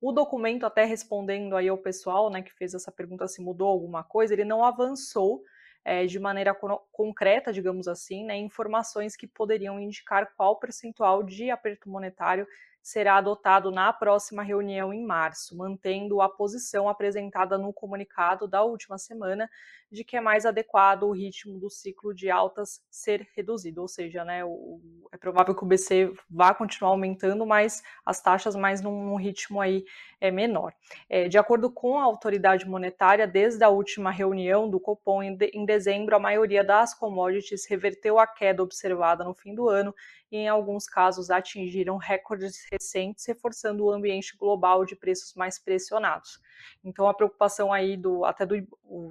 O 0.00 0.12
documento, 0.12 0.66
até 0.66 0.84
respondendo 0.84 1.56
aí 1.56 1.68
ao 1.68 1.78
pessoal 1.78 2.30
né, 2.30 2.42
que 2.42 2.52
fez 2.52 2.74
essa 2.74 2.92
pergunta 2.92 3.26
se 3.26 3.40
mudou 3.40 3.68
alguma 3.68 4.04
coisa, 4.04 4.34
ele 4.34 4.44
não 4.44 4.62
avançou 4.62 5.42
é, 5.84 6.06
de 6.06 6.18
maneira 6.18 6.56
concreta, 6.92 7.52
digamos 7.52 7.88
assim, 7.88 8.24
né, 8.24 8.36
informações 8.36 9.16
que 9.16 9.26
poderiam 9.26 9.80
indicar 9.80 10.32
qual 10.36 10.58
percentual 10.58 11.22
de 11.22 11.50
aperto 11.50 11.88
monetário 11.88 12.46
será 12.88 13.16
adotado 13.16 13.70
na 13.70 13.92
próxima 13.92 14.42
reunião 14.42 14.94
em 14.94 15.04
março, 15.04 15.54
mantendo 15.54 16.22
a 16.22 16.28
posição 16.28 16.88
apresentada 16.88 17.58
no 17.58 17.70
comunicado 17.70 18.48
da 18.48 18.62
última 18.62 18.96
semana 18.96 19.46
de 19.92 20.04
que 20.04 20.16
é 20.16 20.20
mais 20.22 20.46
adequado 20.46 21.02
o 21.02 21.12
ritmo 21.12 21.58
do 21.58 21.68
ciclo 21.68 22.14
de 22.14 22.30
altas 22.30 22.82
ser 22.90 23.28
reduzido, 23.36 23.82
ou 23.82 23.88
seja, 23.88 24.24
né, 24.24 24.42
o, 24.42 24.80
é 25.12 25.18
provável 25.18 25.54
que 25.54 25.62
o 25.62 25.66
BC 25.66 26.14
vá 26.30 26.54
continuar 26.54 26.92
aumentando, 26.92 27.44
mas 27.44 27.82
as 28.06 28.22
taxas 28.22 28.56
mais 28.56 28.80
num, 28.80 29.04
num 29.04 29.16
ritmo 29.16 29.60
aí 29.60 29.84
é 30.18 30.30
menor. 30.30 30.72
É, 31.10 31.28
de 31.28 31.36
acordo 31.36 31.70
com 31.70 31.98
a 31.98 32.04
autoridade 32.04 32.66
monetária, 32.66 33.26
desde 33.26 33.62
a 33.62 33.68
última 33.68 34.10
reunião 34.10 34.68
do 34.68 34.80
Copom 34.80 35.22
em, 35.22 35.36
de, 35.36 35.50
em 35.52 35.66
dezembro, 35.66 36.16
a 36.16 36.18
maioria 36.18 36.64
das 36.64 36.94
commodities 36.94 37.66
reverteu 37.66 38.18
a 38.18 38.26
queda 38.26 38.62
observada 38.62 39.24
no 39.24 39.34
fim 39.34 39.54
do 39.54 39.68
ano 39.68 39.94
e 40.30 40.38
em 40.38 40.48
alguns 40.48 40.86
casos 40.86 41.30
atingiram 41.30 41.96
recordes 41.96 42.66
recentes, 42.70 43.26
reforçando 43.26 43.84
o 43.84 43.90
ambiente 43.90 44.36
global 44.36 44.84
de 44.84 44.94
preços 44.94 45.34
mais 45.34 45.58
pressionados. 45.58 46.40
Então 46.84 47.08
a 47.08 47.14
preocupação 47.14 47.72
aí 47.72 47.96
do 47.96 48.24
até 48.24 48.44
do, 48.44 48.56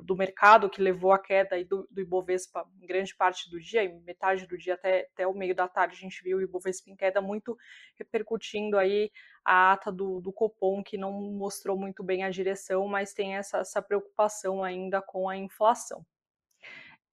do 0.04 0.16
mercado 0.16 0.70
que 0.70 0.82
levou 0.82 1.12
a 1.12 1.20
queda 1.20 1.64
do, 1.66 1.88
do 1.90 2.02
Ibovespa 2.02 2.68
em 2.82 2.86
grande 2.86 3.16
parte 3.16 3.50
do 3.50 3.60
dia, 3.60 3.84
em 3.84 4.00
metade 4.02 4.46
do 4.46 4.58
dia 4.58 4.76
até, 4.76 5.08
até 5.14 5.28
o 5.28 5.34
meio 5.34 5.56
da 5.56 5.68
tarde 5.68 5.96
a 5.96 6.00
gente 6.00 6.22
viu 6.24 6.38
o 6.38 6.42
Ibovespa 6.42 6.90
em 6.90 6.96
queda 6.96 7.22
muito 7.22 7.58
repercutindo 7.96 8.78
aí 8.78 9.12
a 9.44 9.72
ata 9.72 9.92
do, 9.92 10.20
do 10.20 10.34
Copom 10.34 10.84
que 10.84 10.98
não 10.98 11.12
mostrou 11.12 11.78
muito 11.78 12.04
bem 12.04 12.24
a 12.24 12.30
direção, 12.30 12.88
mas 12.88 13.14
tem 13.14 13.36
essa, 13.36 13.60
essa 13.60 13.82
preocupação 13.82 14.64
ainda 14.64 15.02
com 15.02 15.30
a 15.30 15.38
inflação. 15.38 16.06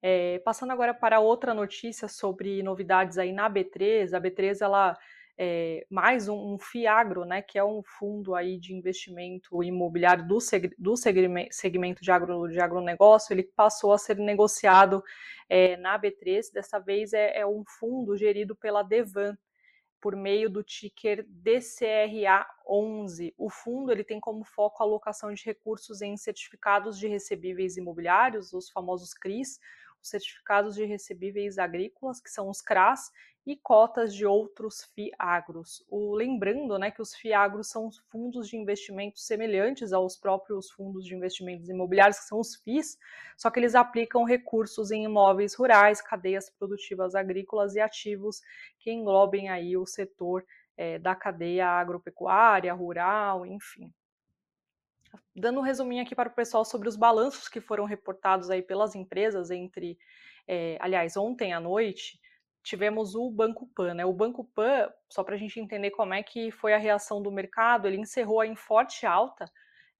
É, 0.07 0.39
passando 0.41 0.71
agora 0.71 0.93
para 0.93 1.19
outra 1.19 1.55
notícia 1.55 2.09
sobre 2.09 2.63
novidades 2.63 3.17
aí 3.17 3.33
na 3.33 3.49
B3, 3.49 4.13
a 4.13 4.21
B3 4.21 4.61
ela 4.61 4.95
é, 5.39 5.87
mais 5.89 6.29
um, 6.29 6.37
um, 6.53 6.59
FIAGRO, 6.59 7.25
né, 7.25 7.41
que 7.41 7.59
é 7.59 7.65
um 7.65 7.83
fundo 7.83 8.35
aí 8.35 8.59
de 8.59 8.75
investimento 8.75 9.65
imobiliário 9.65 10.29
do, 10.29 10.43
seg 10.43 10.75
do 10.77 10.95
segmento 10.95 12.03
de, 12.03 12.11
agro, 12.11 12.49
de 12.49 12.61
agronegócio, 12.61 13.33
ele 13.33 13.45
passou 13.45 13.95
a 13.95 13.99
ser 13.99 14.19
negociado 14.19 15.03
é, 15.49 15.79
na 15.79 15.99
B3, 15.99 16.53
dessa 16.53 16.79
vez 16.79 17.15
é, 17.15 17.39
é, 17.39 17.47
um 17.47 17.65
fundo 17.67 18.15
gerido 18.15 18.55
pela 18.55 18.83
Devan, 18.83 19.35
por 20.03 20.15
meio 20.15 20.51
do 20.51 20.63
ticker 20.63 21.27
DCRA11. 21.43 23.33
O 23.39 23.49
fundo 23.49 23.91
ele 23.91 24.05
tem 24.05 24.21
como 24.21 24.45
foco 24.45 24.83
a 24.83 24.87
alocação 24.87 25.33
de 25.33 25.43
recursos 25.47 26.03
em 26.03 26.15
certificados 26.19 26.99
de 26.99 27.09
recebíveis 27.09 27.79
imobiliários, 27.79 28.53
os 28.53 28.69
famosos 28.69 29.15
CRIs, 29.15 29.59
certificados 30.07 30.75
de 30.75 30.85
recebíveis 30.85 31.59
agrícolas, 31.59 32.21
que 32.21 32.31
são 32.31 32.49
os 32.49 32.61
CRAS, 32.61 33.11
e 33.47 33.57
cotas 33.57 34.15
de 34.15 34.25
outros 34.25 34.85
FIAGROS. 34.95 35.85
O, 35.91 36.15
lembrando 36.15 36.79
né, 36.79 36.91
que 36.91 37.03
os 37.03 37.15
FIAGROS 37.15 37.69
são 37.69 37.91
fundos 38.11 38.49
de 38.49 38.57
investimento 38.57 39.19
semelhantes 39.19 39.93
aos 39.93 40.17
próprios 40.17 40.71
fundos 40.71 41.05
de 41.05 41.15
investimentos 41.15 41.69
imobiliários, 41.69 42.19
que 42.19 42.25
são 42.25 42.41
os 42.41 42.55
FIIs, 42.57 42.99
só 43.37 43.51
que 43.51 43.61
eles 43.61 43.75
aplicam 43.75 44.25
recursos 44.25 44.91
em 44.91 45.05
imóveis 45.05 45.55
rurais, 45.55 46.01
cadeias 46.01 46.49
produtivas 46.49 47.15
agrícolas 47.15 47.75
e 47.75 47.81
ativos 47.81 48.41
que 48.79 48.91
englobem 48.91 49.51
aí 49.51 49.77
o 49.77 49.85
setor 49.85 50.45
é, 50.77 50.99
da 50.99 51.15
cadeia 51.15 51.67
agropecuária, 51.67 52.73
rural, 52.73 53.45
enfim 53.45 53.93
dando 55.35 55.59
um 55.59 55.63
resuminho 55.63 56.03
aqui 56.03 56.15
para 56.15 56.29
o 56.29 56.35
pessoal 56.35 56.65
sobre 56.65 56.89
os 56.89 56.97
balanços 56.97 57.49
que 57.49 57.61
foram 57.61 57.85
reportados 57.85 58.51
aí 58.51 58.63
pelas 58.63 58.95
empresas 58.95 59.51
entre, 59.51 59.99
é, 60.47 60.79
aliás, 60.81 61.17
ontem 61.17 61.53
à 61.53 61.61
noite, 61.61 62.21
tivemos 62.63 63.15
o 63.15 63.31
Banco 63.31 63.67
Pan, 63.75 63.95
né? 63.95 64.07
O 64.07 64.13
Banco 64.13 64.45
Pan, 64.45 64.91
só 65.09 65.23
para 65.23 65.35
a 65.35 65.39
gente 65.39 65.61
entender 65.61 65.91
como 65.91 66.15
é 66.15 66.23
que 66.23 66.51
foi 66.51 66.73
a 66.73 66.79
reação 66.79 67.21
do 67.21 67.31
mercado, 67.31 67.87
ele 67.87 67.99
encerrou 67.99 68.43
em 68.45 68.57
forte 68.57 69.05
alta, 69.05 69.45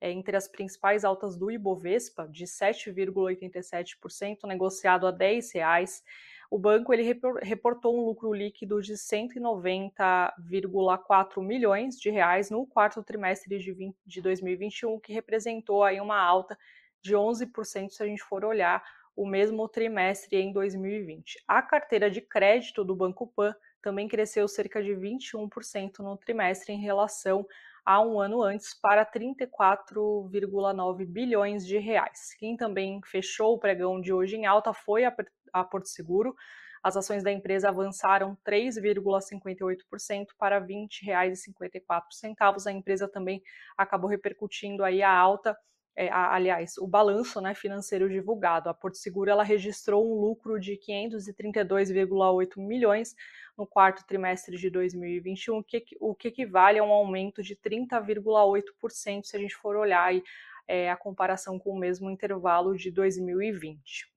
é, 0.01 0.11
entre 0.11 0.35
as 0.35 0.47
principais 0.47 1.05
altas 1.05 1.37
do 1.37 1.51
Ibovespa, 1.51 2.27
de 2.27 2.45
7,87%, 2.45 4.45
negociado 4.45 5.07
a 5.07 5.11
R$ 5.11 5.17
10,00 5.17 6.01
o 6.49 6.57
banco 6.59 6.93
ele 6.93 7.03
reportou 7.41 7.97
um 7.97 8.05
lucro 8.05 8.31
líquido 8.33 8.81
de 8.81 8.93
190,4 8.93 11.41
milhões 11.41 11.99
de 11.99 12.09
reais 12.09 12.49
no 12.49 12.65
quarto 12.65 13.03
trimestre 13.03 13.57
de, 13.57 13.71
20, 13.71 13.95
de 14.05 14.21
2021, 14.21 14.99
que 14.99 15.13
representou 15.13 15.83
aí 15.83 15.99
uma 15.99 16.19
alta 16.19 16.57
de 17.01 17.15
11% 17.15 17.89
se 17.89 18.03
a 18.03 18.05
gente 18.05 18.23
for 18.23 18.45
olhar 18.45 18.83
o 19.15 19.25
mesmo 19.25 19.67
trimestre 19.69 20.37
em 20.37 20.51
2020. 20.51 21.41
A 21.47 21.61
carteira 21.61 22.11
de 22.11 22.21
crédito 22.21 22.83
do 22.83 22.95
Banco 22.95 23.27
Pan 23.27 23.55
também 23.81 24.07
cresceu 24.07 24.47
cerca 24.47 24.81
de 24.83 24.91
21% 24.91 25.99
no 25.99 26.17
trimestre 26.17 26.73
em 26.73 26.81
relação 26.81 27.45
a 27.85 28.01
um 28.01 28.19
ano 28.19 28.41
antes 28.41 28.73
para 28.73 29.05
34,9 29.05 31.05
bilhões 31.05 31.63
de 31.65 31.77
reais. 31.77 32.33
Quem 32.39 32.57
também 32.57 32.99
fechou 33.05 33.53
o 33.53 33.59
pregão 33.59 34.01
de 34.01 34.11
hoje 34.11 34.35
em 34.35 34.47
alta 34.47 34.73
foi 34.73 35.05
a 35.05 35.15
a 35.59 35.63
Porto 35.63 35.87
Seguro. 35.87 36.35
As 36.83 36.95
ações 36.95 37.23
da 37.23 37.31
empresa 37.31 37.69
avançaram 37.69 38.37
3,58% 38.47 40.27
para 40.37 40.59
R$ 40.59 40.67
20,54. 40.67 42.67
A 42.67 42.71
empresa 42.71 43.07
também 43.07 43.41
acabou 43.75 44.09
repercutindo 44.09 44.83
aí 44.83 45.01
a 45.01 45.11
alta 45.11 45.57
é, 45.95 46.09
a, 46.09 46.33
aliás, 46.33 46.77
o 46.77 46.85
balanço 46.85 47.39
né, 47.39 47.55
financeiro 47.55 48.09
divulgado. 48.09 48.69
A 48.69 48.73
Porto 48.73 48.97
Seguro 48.97 49.29
ela 49.29 49.43
registrou 49.43 50.05
um 50.05 50.19
lucro 50.19 50.59
de 50.59 50.77
532,8 50.77 52.57
milhões 52.57 53.15
no 53.57 53.65
quarto 53.65 54.05
trimestre 54.05 54.57
de 54.57 54.69
2021, 54.69 55.63
que, 55.63 55.85
o 56.01 56.13
que 56.13 56.27
equivale 56.27 56.79
a 56.79 56.83
um 56.83 56.91
aumento 56.91 57.41
de 57.41 57.55
30,8% 57.55 59.23
se 59.23 59.37
a 59.37 59.39
gente 59.39 59.55
for 59.55 59.77
olhar 59.77 60.03
aí, 60.03 60.21
é, 60.67 60.91
a 60.91 60.97
comparação 60.97 61.57
com 61.57 61.71
o 61.71 61.79
mesmo 61.79 62.09
intervalo 62.09 62.75
de 62.75 62.91
2020. 62.91 64.14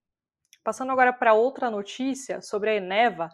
Passando 0.62 0.92
agora 0.92 1.12
para 1.12 1.32
outra 1.32 1.70
notícia 1.70 2.40
sobre 2.40 2.70
a 2.70 2.74
Eneva, 2.74 3.30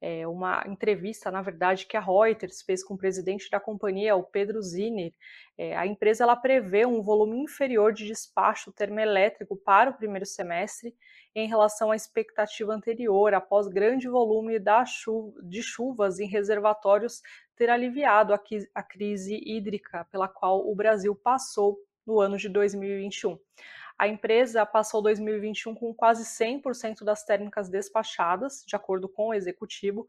é, 0.00 0.26
uma 0.28 0.62
entrevista, 0.66 1.30
na 1.30 1.42
verdade, 1.42 1.86
que 1.86 1.96
a 1.96 2.00
Reuters 2.00 2.62
fez 2.62 2.84
com 2.84 2.94
o 2.94 2.98
presidente 2.98 3.50
da 3.50 3.58
companhia, 3.58 4.14
o 4.14 4.22
Pedro 4.22 4.62
Zinner. 4.62 5.12
É, 5.56 5.76
a 5.76 5.86
empresa 5.86 6.22
ela 6.22 6.36
prevê 6.36 6.86
um 6.86 7.02
volume 7.02 7.38
inferior 7.38 7.92
de 7.92 8.06
despacho 8.06 8.72
termoelétrico 8.72 9.56
para 9.56 9.90
o 9.90 9.94
primeiro 9.94 10.24
semestre 10.24 10.94
em 11.34 11.48
relação 11.48 11.90
à 11.90 11.96
expectativa 11.96 12.72
anterior, 12.72 13.34
após 13.34 13.66
grande 13.66 14.08
volume 14.08 14.54
chuva, 14.86 15.32
de 15.42 15.62
chuvas 15.62 16.20
em 16.20 16.28
reservatórios 16.28 17.20
ter 17.56 17.68
aliviado 17.68 18.32
a, 18.32 18.40
a 18.74 18.82
crise 18.84 19.40
hídrica 19.44 20.06
pela 20.12 20.28
qual 20.28 20.68
o 20.68 20.74
Brasil 20.76 21.14
passou 21.14 21.76
no 22.06 22.20
ano 22.20 22.36
de 22.36 22.48
2021. 22.48 23.36
A 23.98 24.06
empresa 24.06 24.64
passou 24.64 25.02
2021 25.02 25.74
com 25.74 25.92
quase 25.92 26.24
100% 26.24 27.04
das 27.04 27.24
térmicas 27.24 27.68
despachadas, 27.68 28.64
de 28.66 28.76
acordo 28.76 29.08
com 29.08 29.28
o 29.28 29.34
executivo. 29.34 30.06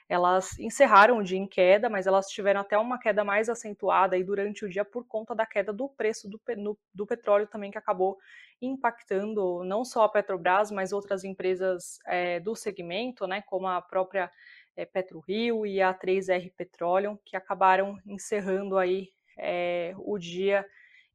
elas 0.09 0.59
encerraram 0.59 1.19
o 1.19 1.23
dia 1.23 1.39
em 1.39 1.47
queda, 1.47 1.89
mas 1.89 2.09
elas 2.09 2.27
tiveram 2.27 2.63
até 2.63 2.77
uma 2.77 2.99
queda 2.99 3.23
mais 3.23 3.49
acentuada 3.49 4.17
aí 4.17 4.25
durante 4.25 4.65
o 4.65 4.69
dia 4.69 4.85
por 4.85 5.07
conta 5.07 5.37
da 5.37 5.47
queda 5.47 5.73
do 5.73 5.89
preço 5.89 6.29
do, 6.29 6.41
no, 6.57 6.77
do 6.93 7.07
petróleo 7.07 7.47
também, 7.47 7.71
que 7.71 7.79
acabou 7.79 8.19
impactando 8.61 9.63
não 9.63 9.85
só 9.85 10.03
a 10.03 10.09
Petrobras, 10.09 10.73
mas 10.73 10.93
outras 10.93 11.23
empresas 11.23 12.01
é, 12.07 12.41
do 12.41 12.57
segmento, 12.57 13.25
né, 13.29 13.41
como 13.43 13.69
a 13.69 13.81
própria 13.81 14.29
é, 14.77 14.85
PetroRio 14.85 15.65
e 15.65 15.81
a 15.81 15.95
3R 15.95 16.53
Petroleum, 16.57 17.17
que 17.25 17.37
acabaram 17.37 17.97
encerrando 18.05 18.77
aí 18.77 19.13
é, 19.39 19.95
o 19.97 20.19
dia 20.19 20.67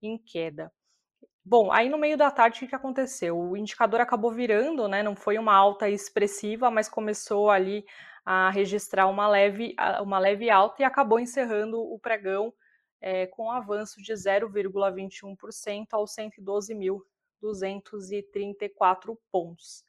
em 0.01 0.17
queda. 0.17 0.71
Bom, 1.43 1.71
aí 1.71 1.89
no 1.89 1.97
meio 1.97 2.17
da 2.17 2.31
tarde 2.31 2.65
o 2.65 2.67
que 2.67 2.75
aconteceu? 2.75 3.39
O 3.39 3.55
indicador 3.55 4.01
acabou 4.01 4.31
virando, 4.31 4.87
né? 4.87 5.03
Não 5.03 5.15
foi 5.15 5.37
uma 5.37 5.53
alta 5.53 5.87
expressiva, 5.87 6.71
mas 6.71 6.89
começou 6.89 7.51
ali 7.51 7.85
a 8.25 8.49
registrar 8.49 9.07
uma 9.07 9.27
leve, 9.27 9.75
uma 10.01 10.17
leve 10.17 10.49
alta 10.49 10.81
e 10.81 10.85
acabou 10.85 11.19
encerrando 11.19 11.79
o 11.79 11.99
pregão 11.99 12.51
é, 12.99 13.27
com 13.27 13.45
um 13.45 13.51
avanço 13.51 14.01
de 14.01 14.11
0,21% 14.13 15.85
aos 15.91 16.15
112.234 16.15 19.15
pontos. 19.31 19.85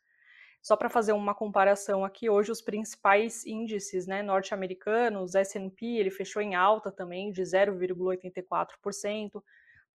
Só 0.61 0.77
para 0.77 0.91
fazer 0.91 1.13
uma 1.13 1.35
comparação 1.35 2.05
aqui, 2.05 2.29
hoje 2.29 2.51
os 2.51 2.61
principais 2.61 3.47
índices 3.47 4.07
né, 4.07 4.23
norte-americanos, 4.23 5.35
S&P, 5.35 5.87
ele 5.87 6.11
fechou 6.11 6.43
em 6.43 6.55
alta 6.55 6.93
também 6.93 7.33
de 7.33 7.41
0,84%, 7.41 9.43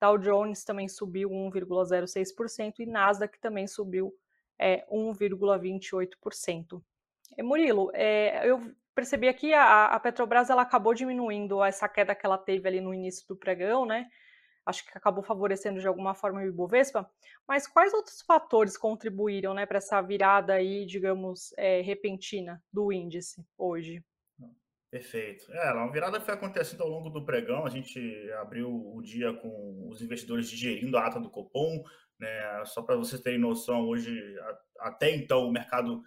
Dow 0.02 0.18
Jones 0.18 0.64
também 0.64 0.90
subiu 0.90 1.30
1,06% 1.30 2.80
e 2.80 2.88
Nasdaq 2.88 3.40
também 3.40 3.68
subiu 3.68 4.12
é, 4.58 4.84
1,28%. 4.92 6.82
É, 7.38 7.44
Murilo, 7.44 7.92
é, 7.94 8.50
eu 8.50 8.60
percebi 8.96 9.28
aqui 9.28 9.54
a, 9.54 9.86
a 9.86 10.00
Petrobras 10.00 10.50
ela 10.50 10.64
acabou 10.64 10.96
diminuindo 10.96 11.64
essa 11.64 11.88
queda 11.88 12.16
que 12.16 12.26
ela 12.26 12.38
teve 12.38 12.68
ali 12.68 12.82
no 12.82 12.94
início 12.94 13.28
do 13.28 13.36
pregão, 13.36 13.86
né? 13.86 14.10
Acho 14.66 14.84
que 14.86 14.98
acabou 14.98 15.24
favorecendo 15.24 15.80
de 15.80 15.88
alguma 15.88 16.16
forma 16.16 16.42
o 16.42 16.46
Ibovespa. 16.46 17.10
Mas 17.48 17.68
quais 17.68 17.94
outros 17.94 18.22
fatores 18.22 18.78
contribuíram, 18.78 19.54
né, 19.54 19.66
para 19.66 19.78
essa 19.78 20.02
virada 20.02 20.54
aí, 20.54 20.86
digamos, 20.86 21.54
é, 21.58 21.82
repentina 21.82 22.64
do 22.72 22.92
índice 22.92 23.46
hoje? 23.58 24.04
Perfeito. 24.92 25.50
É, 25.54 25.70
a 25.70 25.88
virada 25.88 26.20
foi 26.20 26.34
acontecendo 26.34 26.84
ao 26.84 26.90
longo 26.90 27.10
do 27.10 27.24
pregão. 27.24 27.66
A 27.66 27.70
gente 27.70 28.00
abriu 28.42 28.70
o 28.70 29.02
dia 29.02 29.34
com 29.34 29.88
os 29.90 30.02
investidores 30.02 30.50
digerindo 30.50 30.98
a 30.98 31.08
ata 31.08 31.18
do 31.18 31.30
Copom. 31.30 31.82
Né? 32.20 32.66
Só 32.66 32.82
para 32.82 32.98
vocês 32.98 33.22
terem 33.22 33.40
noção, 33.40 33.88
hoje, 33.88 34.14
até 34.80 35.16
então, 35.16 35.48
o 35.48 35.52
mercado, 35.52 36.04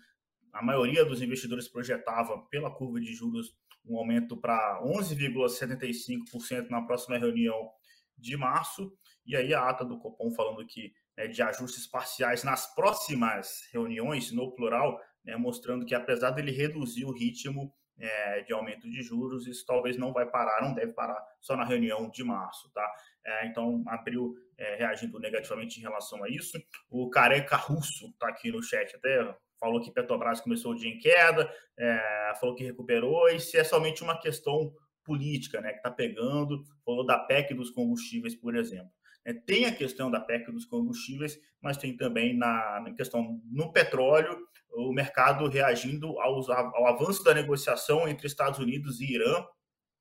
a 0.53 0.63
maioria 0.63 1.03
dos 1.03 1.23
investidores 1.23 1.67
projetava 1.67 2.39
pela 2.51 2.71
curva 2.71 3.01
de 3.01 3.15
juros 3.15 3.57
um 3.87 3.97
aumento 3.97 4.37
para 4.37 4.83
11,75% 4.83 6.69
na 6.69 6.83
próxima 6.83 7.17
reunião 7.17 7.71
de 8.19 8.37
março. 8.37 8.93
E 9.25 9.35
aí 9.35 9.55
a 9.55 9.67
ata 9.67 9.83
do 9.85 9.99
Copom 9.99 10.31
falando 10.33 10.67
que 10.67 10.93
né, 11.17 11.27
de 11.27 11.41
ajustes 11.41 11.87
parciais 11.87 12.45
nas 12.45 12.75
próximas 12.75 13.63
reuniões, 13.73 14.31
no 14.31 14.55
plural, 14.55 15.01
né, 15.25 15.37
mostrando 15.37 15.87
que 15.87 15.95
apesar 15.95 16.33
dele 16.33 16.51
reduzir 16.51 17.07
o 17.07 17.13
ritmo 17.13 17.73
é, 17.99 18.43
de 18.43 18.53
aumento 18.53 18.91
de 18.91 19.03
juros, 19.03 19.47
isso 19.47 19.65
talvez 19.67 19.97
não 19.97 20.13
vai 20.13 20.27
parar, 20.27 20.63
não 20.63 20.75
deve 20.75 20.93
parar 20.93 21.23
só 21.41 21.57
na 21.57 21.65
reunião 21.65 22.11
de 22.11 22.25
março, 22.25 22.71
tá? 22.73 22.91
É, 23.25 23.47
então, 23.47 23.83
abril 23.87 24.35
é, 24.59 24.77
reagindo 24.77 25.19
negativamente 25.19 25.79
em 25.79 25.83
relação 25.83 26.23
a 26.23 26.29
isso. 26.29 26.59
O 26.91 27.09
Careca 27.09 27.57
Russo 27.57 28.09
está 28.09 28.29
aqui 28.29 28.51
no 28.51 28.63
chat 28.63 28.95
até, 28.97 29.35
falou 29.59 29.81
que 29.81 29.93
Petrobras 29.93 30.41
começou 30.41 30.73
o 30.73 30.75
dia 30.75 30.91
em 30.91 30.99
queda, 30.99 31.51
é, 31.79 32.33
falou 32.41 32.55
que 32.55 32.65
recuperou, 32.65 33.29
e 33.29 33.41
se 33.41 33.57
é 33.57 33.65
somente 33.65 34.03
uma 34.03 34.21
questão 34.21 34.73
política, 35.05 35.61
né, 35.61 35.71
que 35.71 35.79
está 35.79 35.91
pegando, 35.91 36.65
falou 36.85 37.05
da 37.05 37.19
PEC 37.19 37.55
dos 37.55 37.71
combustíveis, 37.71 38.35
por 38.35 38.57
exemplo. 38.57 38.91
É, 39.25 39.33
tem 39.33 39.65
a 39.65 39.75
questão 39.75 40.11
da 40.11 40.21
PEC 40.21 40.51
dos 40.53 40.67
combustíveis, 40.67 41.39
mas 41.63 41.77
tem 41.77 41.97
também 41.97 42.37
na, 42.37 42.81
na 42.81 42.95
questão 42.95 43.41
no 43.51 43.73
petróleo, 43.73 44.39
o 44.75 44.93
mercado 44.93 45.49
reagindo 45.49 46.19
ao 46.19 46.87
avanço 46.87 47.23
da 47.23 47.35
negociação 47.35 48.09
entre 48.09 48.27
Estados 48.27 48.59
Unidos 48.59 49.01
e 49.01 49.15
Irã. 49.15 49.45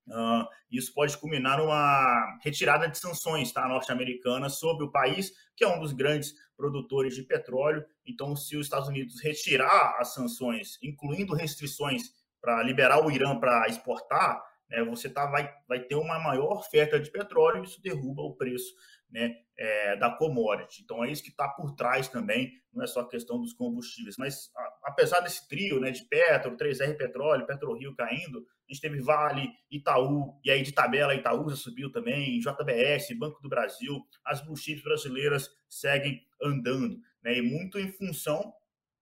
Uh, 0.05 0.45
isso 0.69 0.93
pode 0.93 1.17
culminar 1.17 1.57
numa 1.57 2.37
retirada 2.43 2.89
de 2.89 2.97
sanções 2.97 3.51
tá, 3.53 3.67
norte-americanas 3.67 4.59
sobre 4.59 4.85
o 4.85 4.91
país, 4.91 5.31
que 5.55 5.63
é 5.63 5.67
um 5.67 5.79
dos 5.79 5.93
grandes 5.93 6.33
produtores 6.57 7.15
de 7.15 7.23
petróleo. 7.23 7.85
Então, 8.05 8.35
se 8.35 8.57
os 8.57 8.65
Estados 8.65 8.89
Unidos 8.89 9.21
retirar 9.21 9.95
as 9.99 10.13
sanções, 10.13 10.77
incluindo 10.81 11.33
restrições 11.33 12.03
para 12.41 12.61
liberar 12.63 13.05
o 13.05 13.09
Irã 13.09 13.39
para 13.39 13.67
exportar, 13.67 14.43
né, 14.69 14.83
você 14.83 15.09
tá, 15.09 15.25
vai, 15.25 15.53
vai 15.67 15.79
ter 15.79 15.95
uma 15.95 16.19
maior 16.19 16.53
oferta 16.53 16.99
de 16.99 17.11
petróleo 17.11 17.63
e 17.63 17.67
isso 17.67 17.81
derruba 17.81 18.21
o 18.21 18.35
preço 18.35 18.73
né, 19.13 19.35
é, 19.57 19.95
da 19.95 20.09
commodity. 20.09 20.81
Então 20.83 21.03
é 21.03 21.11
isso 21.11 21.23
que 21.23 21.29
está 21.29 21.47
por 21.47 21.75
trás 21.75 22.07
também, 22.07 22.51
não 22.73 22.83
é 22.83 22.87
só 22.87 23.01
a 23.01 23.07
questão 23.07 23.39
dos 23.39 23.53
combustíveis. 23.53 24.15
Mas 24.17 24.49
a, 24.55 24.73
apesar 24.85 25.19
desse 25.19 25.47
trio 25.47 25.79
né, 25.79 25.91
de 25.91 26.03
Petro, 26.05 26.57
3R 26.57 26.97
Petróleo, 26.97 27.45
PetroRio 27.45 27.95
caindo, 27.95 28.39
a 28.39 28.73
gente 28.73 28.81
teve 28.81 28.99
Vale, 29.01 29.49
Itaú, 29.69 30.39
e 30.43 30.49
aí 30.49 30.63
de 30.63 30.71
tabela 30.71 31.13
Itaúsa 31.13 31.55
subiu 31.55 31.91
também, 31.91 32.39
JBS, 32.39 33.15
Banco 33.17 33.41
do 33.41 33.49
Brasil, 33.49 34.03
as 34.25 34.41
blue 34.41 34.57
chips 34.57 34.83
brasileiras 34.83 35.49
seguem 35.69 36.25
andando, 36.41 36.97
né, 37.23 37.37
e 37.37 37.41
muito 37.41 37.77
em 37.77 37.91
função 37.91 38.53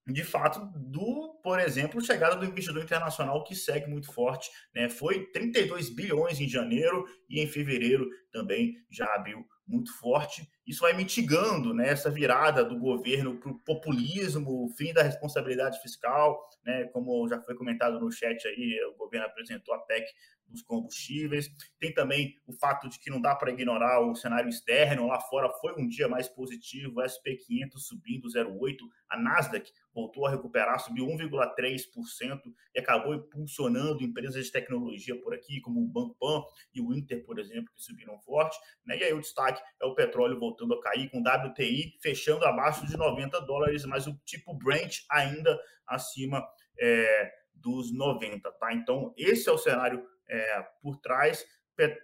de 0.07 0.23
fato, 0.23 0.59
do, 0.75 1.39
por 1.43 1.59
exemplo, 1.59 2.03
chegada 2.03 2.35
do 2.35 2.45
investidor 2.45 2.83
internacional 2.83 3.43
que 3.43 3.55
segue 3.55 3.87
muito 3.87 4.11
forte, 4.11 4.49
né? 4.73 4.89
Foi 4.89 5.25
32 5.31 5.89
bilhões 5.89 6.39
em 6.39 6.47
janeiro 6.47 7.05
e 7.29 7.39
em 7.39 7.47
fevereiro 7.47 8.09
também 8.31 8.73
já 8.89 9.05
abriu 9.13 9.45
muito 9.67 9.95
forte. 9.99 10.49
Isso 10.65 10.81
vai 10.81 10.93
mitigando 10.93 11.73
né, 11.73 11.89
essa 11.89 12.09
virada 12.09 12.63
do 12.63 12.77
governo 12.77 13.37
para 13.37 13.51
o 13.51 13.59
populismo, 13.59 14.65
o 14.65 14.69
fim 14.69 14.93
da 14.93 15.03
responsabilidade 15.03 15.81
fiscal, 15.81 16.39
né, 16.63 16.85
como 16.93 17.27
já 17.27 17.41
foi 17.41 17.55
comentado 17.55 17.99
no 17.99 18.11
chat 18.11 18.47
aí, 18.47 18.79
o 18.93 18.97
governo 18.97 19.25
apresentou 19.25 19.73
a 19.73 19.79
PEC 19.79 20.05
dos 20.51 20.61
combustíveis. 20.61 21.49
Tem 21.79 21.93
também 21.93 22.35
o 22.45 22.53
fato 22.53 22.87
de 22.89 22.99
que 22.99 23.09
não 23.09 23.21
dá 23.21 23.35
para 23.35 23.51
ignorar 23.51 24.01
o 24.01 24.15
cenário 24.15 24.49
externo. 24.49 25.07
Lá 25.07 25.19
fora 25.19 25.49
foi 25.61 25.73
um 25.77 25.87
dia 25.87 26.07
mais 26.07 26.27
positivo, 26.27 26.99
o 26.99 27.03
SP500 27.03 27.77
subindo 27.77 28.27
0,8%, 28.27 28.77
a 29.09 29.17
Nasdaq 29.17 29.71
voltou 29.93 30.25
a 30.25 30.31
recuperar, 30.31 30.79
subiu 30.79 31.05
1,3% 31.05 32.39
e 32.75 32.79
acabou 32.79 33.13
impulsionando 33.13 34.03
empresas 34.03 34.45
de 34.45 34.51
tecnologia 34.51 35.19
por 35.21 35.33
aqui, 35.33 35.59
como 35.61 35.81
o 35.81 35.87
Banpan 35.87 36.43
e 36.73 36.81
o 36.81 36.93
Inter, 36.93 37.23
por 37.25 37.39
exemplo, 37.39 37.73
que 37.75 37.83
subiram 37.83 38.19
forte. 38.19 38.57
Né? 38.85 38.97
E 38.97 39.03
aí 39.03 39.13
o 39.13 39.19
destaque 39.19 39.61
é 39.81 39.85
o 39.85 39.95
petróleo 39.95 40.39
voltando 40.39 40.60
cair, 40.81 41.09
com 41.09 41.21
WTI 41.21 41.97
fechando 42.01 42.45
abaixo 42.45 42.85
de 42.85 42.97
90 42.97 43.41
dólares, 43.41 43.85
mas 43.85 44.07
o 44.07 44.17
tipo 44.25 44.53
Brent 44.53 44.99
ainda 45.09 45.59
acima 45.87 46.45
é, 46.79 47.31
dos 47.53 47.93
90, 47.93 48.51
tá? 48.53 48.73
Então, 48.73 49.13
esse 49.17 49.47
é 49.47 49.51
o 49.51 49.57
cenário 49.57 50.05
é, 50.27 50.65
por 50.81 50.97
trás. 50.97 51.45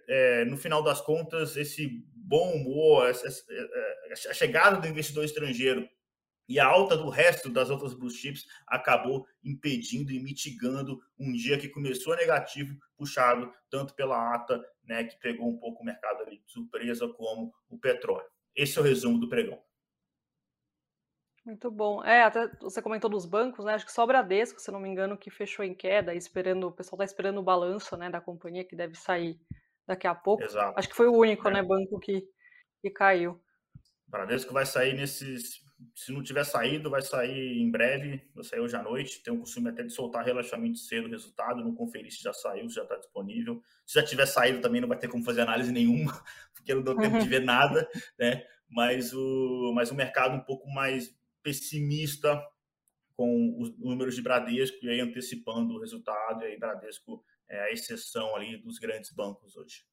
É, 0.08 0.44
no 0.44 0.56
final 0.56 0.82
das 0.82 1.00
contas, 1.00 1.56
esse 1.56 2.04
bom 2.14 2.52
humor, 2.52 3.08
essa, 3.08 3.26
essa, 3.26 3.46
é, 3.50 4.30
a 4.30 4.34
chegada 4.34 4.80
do 4.80 4.88
investidor 4.88 5.24
estrangeiro 5.24 5.88
E 6.48 6.58
a 6.58 6.66
alta 6.66 6.96
do 6.96 7.10
resto 7.10 7.48
das 7.50 7.70
outras 7.70 7.94
blue 7.94 8.10
chips 8.10 8.44
acabou 8.66 9.26
impedindo 9.44 10.10
e 10.10 10.18
mitigando 10.18 10.98
um 11.18 11.32
dia 11.32 11.58
que 11.58 11.68
começou 11.68 12.16
negativo, 12.16 12.74
puxado 12.96 13.52
tanto 13.70 13.94
pela 13.94 14.34
ata, 14.34 14.60
né, 14.82 15.04
que 15.04 15.18
pegou 15.20 15.48
um 15.48 15.58
pouco 15.58 15.82
o 15.82 15.86
mercado 15.86 16.24
de 16.24 16.42
surpresa, 16.46 17.06
como 17.08 17.52
o 17.68 17.78
petróleo. 17.78 18.26
Esse 18.58 18.76
é 18.76 18.80
o 18.80 18.84
resumo 18.84 19.20
do 19.20 19.28
pregão. 19.28 19.62
Muito 21.46 21.70
bom. 21.70 22.04
É, 22.04 22.24
até 22.24 22.50
você 22.60 22.82
comentou 22.82 23.08
dos 23.08 23.24
bancos, 23.24 23.64
né? 23.64 23.72
Acho 23.72 23.86
que 23.86 23.92
só 23.92 24.02
o 24.02 24.06
Bradesco, 24.06 24.60
se 24.60 24.70
não 24.72 24.80
me 24.80 24.88
engano, 24.88 25.16
que 25.16 25.30
fechou 25.30 25.64
em 25.64 25.72
queda, 25.72 26.12
esperando, 26.12 26.66
o 26.66 26.72
pessoal 26.72 26.96
está 26.96 27.04
esperando 27.04 27.38
o 27.38 27.42
balanço, 27.42 27.96
né, 27.96 28.10
da 28.10 28.20
companhia 28.20 28.64
que 28.64 28.76
deve 28.76 28.96
sair 28.96 29.40
daqui 29.86 30.08
a 30.08 30.14
pouco. 30.14 30.42
Exato. 30.42 30.76
Acho 30.76 30.88
que 30.88 30.96
foi 30.96 31.06
o 31.06 31.16
único, 31.16 31.48
é. 31.48 31.52
né, 31.52 31.62
banco 31.62 32.00
que, 32.00 32.28
que 32.82 32.90
caiu. 32.90 33.40
Bradesco 34.08 34.52
vai 34.52 34.66
sair 34.66 34.94
nesses. 34.94 35.66
Se 35.94 36.10
não 36.12 36.24
tiver 36.24 36.44
saído, 36.44 36.90
vai 36.90 37.00
sair 37.00 37.62
em 37.62 37.70
breve. 37.70 38.20
Vai 38.34 38.42
sair 38.42 38.60
hoje 38.60 38.74
à 38.74 38.82
noite. 38.82 39.22
Tem 39.22 39.32
o 39.32 39.38
costume 39.38 39.70
até 39.70 39.84
de 39.84 39.92
soltar 39.92 40.24
relativamente 40.24 40.80
cedo 40.80 41.06
o 41.06 41.10
resultado. 41.10 41.62
Não 41.62 41.74
conferir 41.74 42.10
se 42.10 42.20
já 42.20 42.32
saiu, 42.32 42.68
se 42.68 42.74
já 42.74 42.82
está 42.82 42.96
disponível. 42.96 43.62
Se 43.86 43.94
já 43.94 44.04
tiver 44.04 44.26
saído, 44.26 44.60
também 44.60 44.80
não 44.80 44.88
vai 44.88 44.98
ter 44.98 45.08
como 45.08 45.24
fazer 45.24 45.42
análise 45.42 45.70
nenhuma, 45.70 46.20
porque 46.58 46.74
não 46.74 46.82
deu 46.82 46.96
tempo 46.96 47.18
de 47.18 47.28
ver 47.28 47.42
nada, 47.42 47.88
né? 48.18 48.44
Mas 48.68 49.12
o, 49.12 49.72
mas 49.74 49.90
o 49.90 49.94
mercado 49.94 50.36
um 50.36 50.44
pouco 50.44 50.68
mais 50.70 51.16
pessimista 51.42 52.40
com 53.16 53.56
os 53.58 53.76
números 53.78 54.14
de 54.14 54.22
Bradesco 54.22 54.78
e 54.82 54.90
aí 54.90 55.00
antecipando 55.00 55.74
o 55.74 55.80
resultado. 55.80 56.42
E 56.42 56.46
aí, 56.46 56.58
Bradesco 56.58 57.24
é 57.48 57.60
a 57.60 57.72
exceção 57.72 58.36
ali 58.36 58.56
dos 58.58 58.78
grandes 58.78 59.12
bancos 59.12 59.56
hoje. 59.56 59.84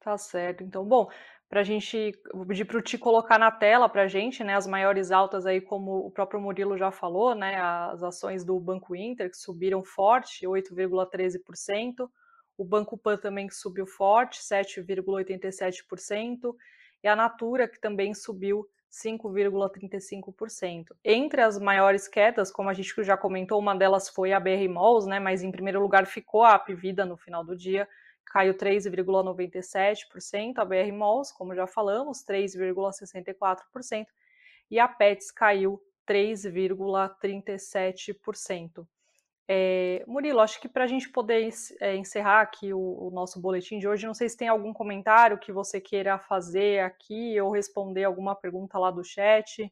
Tá 0.00 0.18
certo. 0.18 0.64
Então, 0.64 0.84
bom, 0.84 1.08
para 1.48 1.60
a 1.60 1.62
gente, 1.62 2.12
vou 2.34 2.44
pedir 2.46 2.64
para 2.64 2.78
o 2.78 2.82
Ti 2.82 2.98
colocar 2.98 3.38
na 3.38 3.52
tela 3.52 3.88
para 3.88 4.02
a 4.02 4.08
gente, 4.08 4.42
né, 4.42 4.56
as 4.56 4.66
maiores 4.66 5.12
altas 5.12 5.46
aí, 5.46 5.60
como 5.60 6.06
o 6.06 6.10
próprio 6.10 6.40
Murilo 6.40 6.76
já 6.76 6.90
falou, 6.90 7.34
né, 7.34 7.56
as 7.60 8.02
ações 8.02 8.44
do 8.44 8.58
Banco 8.58 8.96
Inter 8.96 9.30
que 9.30 9.36
subiram 9.36 9.84
forte, 9.84 10.46
8,13%, 10.46 12.10
o 12.56 12.64
Banco 12.64 12.96
Pan 12.96 13.16
também 13.16 13.50
subiu 13.50 13.84
forte, 13.86 14.40
7,87%, 14.40 16.54
e 17.02 17.08
a 17.08 17.16
Natura 17.16 17.66
que 17.66 17.80
também 17.80 18.14
subiu 18.14 18.64
5,35%. 18.90 20.94
Entre 21.02 21.40
as 21.40 21.58
maiores 21.58 22.06
quedas, 22.06 22.52
como 22.52 22.68
a 22.68 22.74
gente 22.74 22.92
já 23.02 23.16
comentou, 23.16 23.58
uma 23.58 23.74
delas 23.74 24.10
foi 24.10 24.34
a 24.34 24.40
BR 24.40 24.68
Malls, 24.68 25.06
né, 25.06 25.18
mas 25.18 25.42
em 25.42 25.50
primeiro 25.50 25.80
lugar 25.80 26.04
ficou 26.06 26.42
a 26.42 26.54
Apvida 26.54 27.06
no 27.06 27.16
final 27.16 27.42
do 27.42 27.56
dia, 27.56 27.88
caiu 28.26 28.52
3,97%, 28.54 30.58
a 30.58 30.64
BR 30.64 30.92
Malls, 30.92 31.32
como 31.32 31.54
já 31.54 31.66
falamos, 31.66 32.22
3,64%, 32.24 34.06
e 34.70 34.78
a 34.78 34.86
Pets 34.86 35.30
caiu 35.30 35.82
3,37%. 36.06 38.86
É, 39.54 40.02
Murilo, 40.06 40.40
acho 40.40 40.58
que 40.58 40.66
para 40.66 40.84
a 40.84 40.86
gente 40.86 41.10
poder 41.10 41.46
é, 41.78 41.94
encerrar 41.94 42.40
aqui 42.40 42.72
o, 42.72 42.78
o, 42.78 43.10
nosso 43.10 43.38
boletim 43.38 43.78
de 43.78 43.86
hoje, 43.86 44.06
não 44.06 44.14
sei 44.14 44.26
se 44.26 44.34
tem 44.34 44.48
algum 44.48 44.72
comentário 44.72 45.38
que 45.38 45.52
você 45.52 45.78
queira 45.78 46.18
fazer 46.18 46.80
aqui 46.80 47.38
ou 47.38 47.50
responder 47.50 48.04
alguma 48.04 48.34
pergunta 48.34 48.78
lá 48.78 48.90
do 48.90 49.04
chat. 49.04 49.70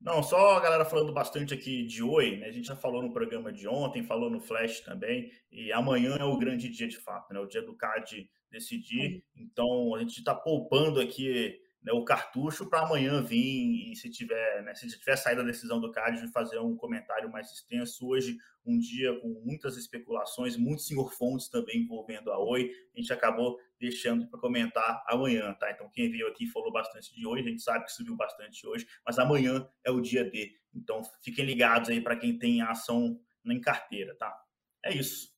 Não, 0.00 0.20
só 0.20 0.56
a 0.56 0.60
galera 0.60 0.84
falando 0.84 1.12
bastante 1.12 1.54
aqui 1.54 1.86
de 1.86 2.02
Oi, 2.02 2.38
né? 2.38 2.48
A 2.48 2.50
gente 2.50 2.66
já 2.66 2.74
falou 2.74 3.00
no 3.02 3.12
programa 3.12 3.52
de 3.52 3.68
ontem, 3.68 4.02
falou 4.02 4.28
no 4.28 4.40
Flash 4.40 4.80
também, 4.80 5.30
e 5.48 5.72
amanhã 5.72 6.16
é 6.18 6.24
o 6.24 6.36
grande 6.36 6.68
dia 6.68 6.88
de 6.88 6.98
fato, 6.98 7.32
né? 7.32 7.38
O 7.38 7.46
dia 7.46 7.62
do 7.62 7.76
CAD 7.76 8.28
decidir. 8.50 9.22
Então 9.36 9.94
a 9.94 10.00
gente 10.00 10.18
está 10.18 10.34
poupando 10.34 11.00
aqui 11.00 11.56
né, 11.82 11.92
o 11.92 12.04
cartucho 12.04 12.68
para 12.68 12.80
amanhã 12.80 13.22
vir 13.22 13.92
e 13.92 13.96
se 13.96 14.10
tiver, 14.10 14.62
né, 14.62 14.74
se 14.74 14.88
tiver 14.98 15.16
saído 15.16 15.42
a 15.42 15.44
decisão 15.44 15.80
do 15.80 15.92
CAD, 15.92 16.26
fazer 16.32 16.58
um 16.58 16.76
comentário 16.76 17.30
mais 17.30 17.50
extenso. 17.52 18.06
Hoje, 18.08 18.36
um 18.64 18.78
dia 18.78 19.18
com 19.20 19.28
muitas 19.44 19.76
especulações, 19.76 20.56
muitos 20.56 20.86
senhor 20.86 21.12
fontes 21.12 21.48
também 21.48 21.82
envolvendo 21.82 22.32
a 22.32 22.38
Oi, 22.38 22.70
a 22.94 23.00
gente 23.00 23.12
acabou 23.12 23.58
deixando 23.78 24.28
para 24.28 24.40
comentar 24.40 25.04
amanhã, 25.06 25.54
tá? 25.54 25.70
Então, 25.70 25.88
quem 25.90 26.10
veio 26.10 26.26
aqui 26.26 26.46
falou 26.46 26.72
bastante 26.72 27.14
de 27.14 27.26
hoje, 27.26 27.42
a 27.42 27.50
gente 27.50 27.62
sabe 27.62 27.84
que 27.84 27.92
subiu 27.92 28.16
bastante 28.16 28.66
hoje, 28.66 28.86
mas 29.04 29.18
amanhã 29.18 29.68
é 29.84 29.90
o 29.90 30.00
dia 30.00 30.24
D. 30.24 30.58
Então, 30.74 31.02
fiquem 31.22 31.44
ligados 31.44 31.88
aí 31.88 32.00
para 32.00 32.16
quem 32.16 32.38
tem 32.38 32.62
ação 32.62 33.20
em 33.44 33.60
carteira, 33.60 34.16
tá? 34.16 34.36
É 34.84 34.94
isso. 34.94 35.34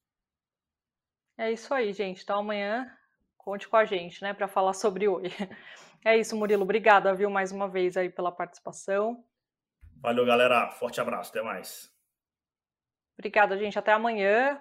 É 1.37 1.53
isso 1.53 1.72
aí, 1.72 1.92
gente. 1.92 2.22
Então, 2.22 2.38
amanhã 2.38 2.90
conte 3.37 3.68
com 3.68 3.77
a 3.77 3.85
gente, 3.85 4.20
né, 4.22 4.35
para 4.35 4.48
falar 4.48 4.72
sobre 4.72 5.09
Oi. 5.09 5.24
É 6.09 6.16
isso, 6.16 6.35
Murilo. 6.35 6.62
Obrigada, 6.62 7.12
viu, 7.12 7.29
mais 7.29 7.53
uma 7.53 7.68
vez 7.68 7.94
aí 7.94 8.09
pela 8.09 8.33
participação. 8.33 9.23
Valeu, 10.01 10.25
galera. 10.25 10.71
Forte 10.71 10.99
abraço. 11.03 11.29
Até 11.29 11.42
mais. 11.42 11.92
Obrigada, 13.18 13.59
gente. 13.59 13.79
Até 13.79 13.92
amanhã. 13.92 14.59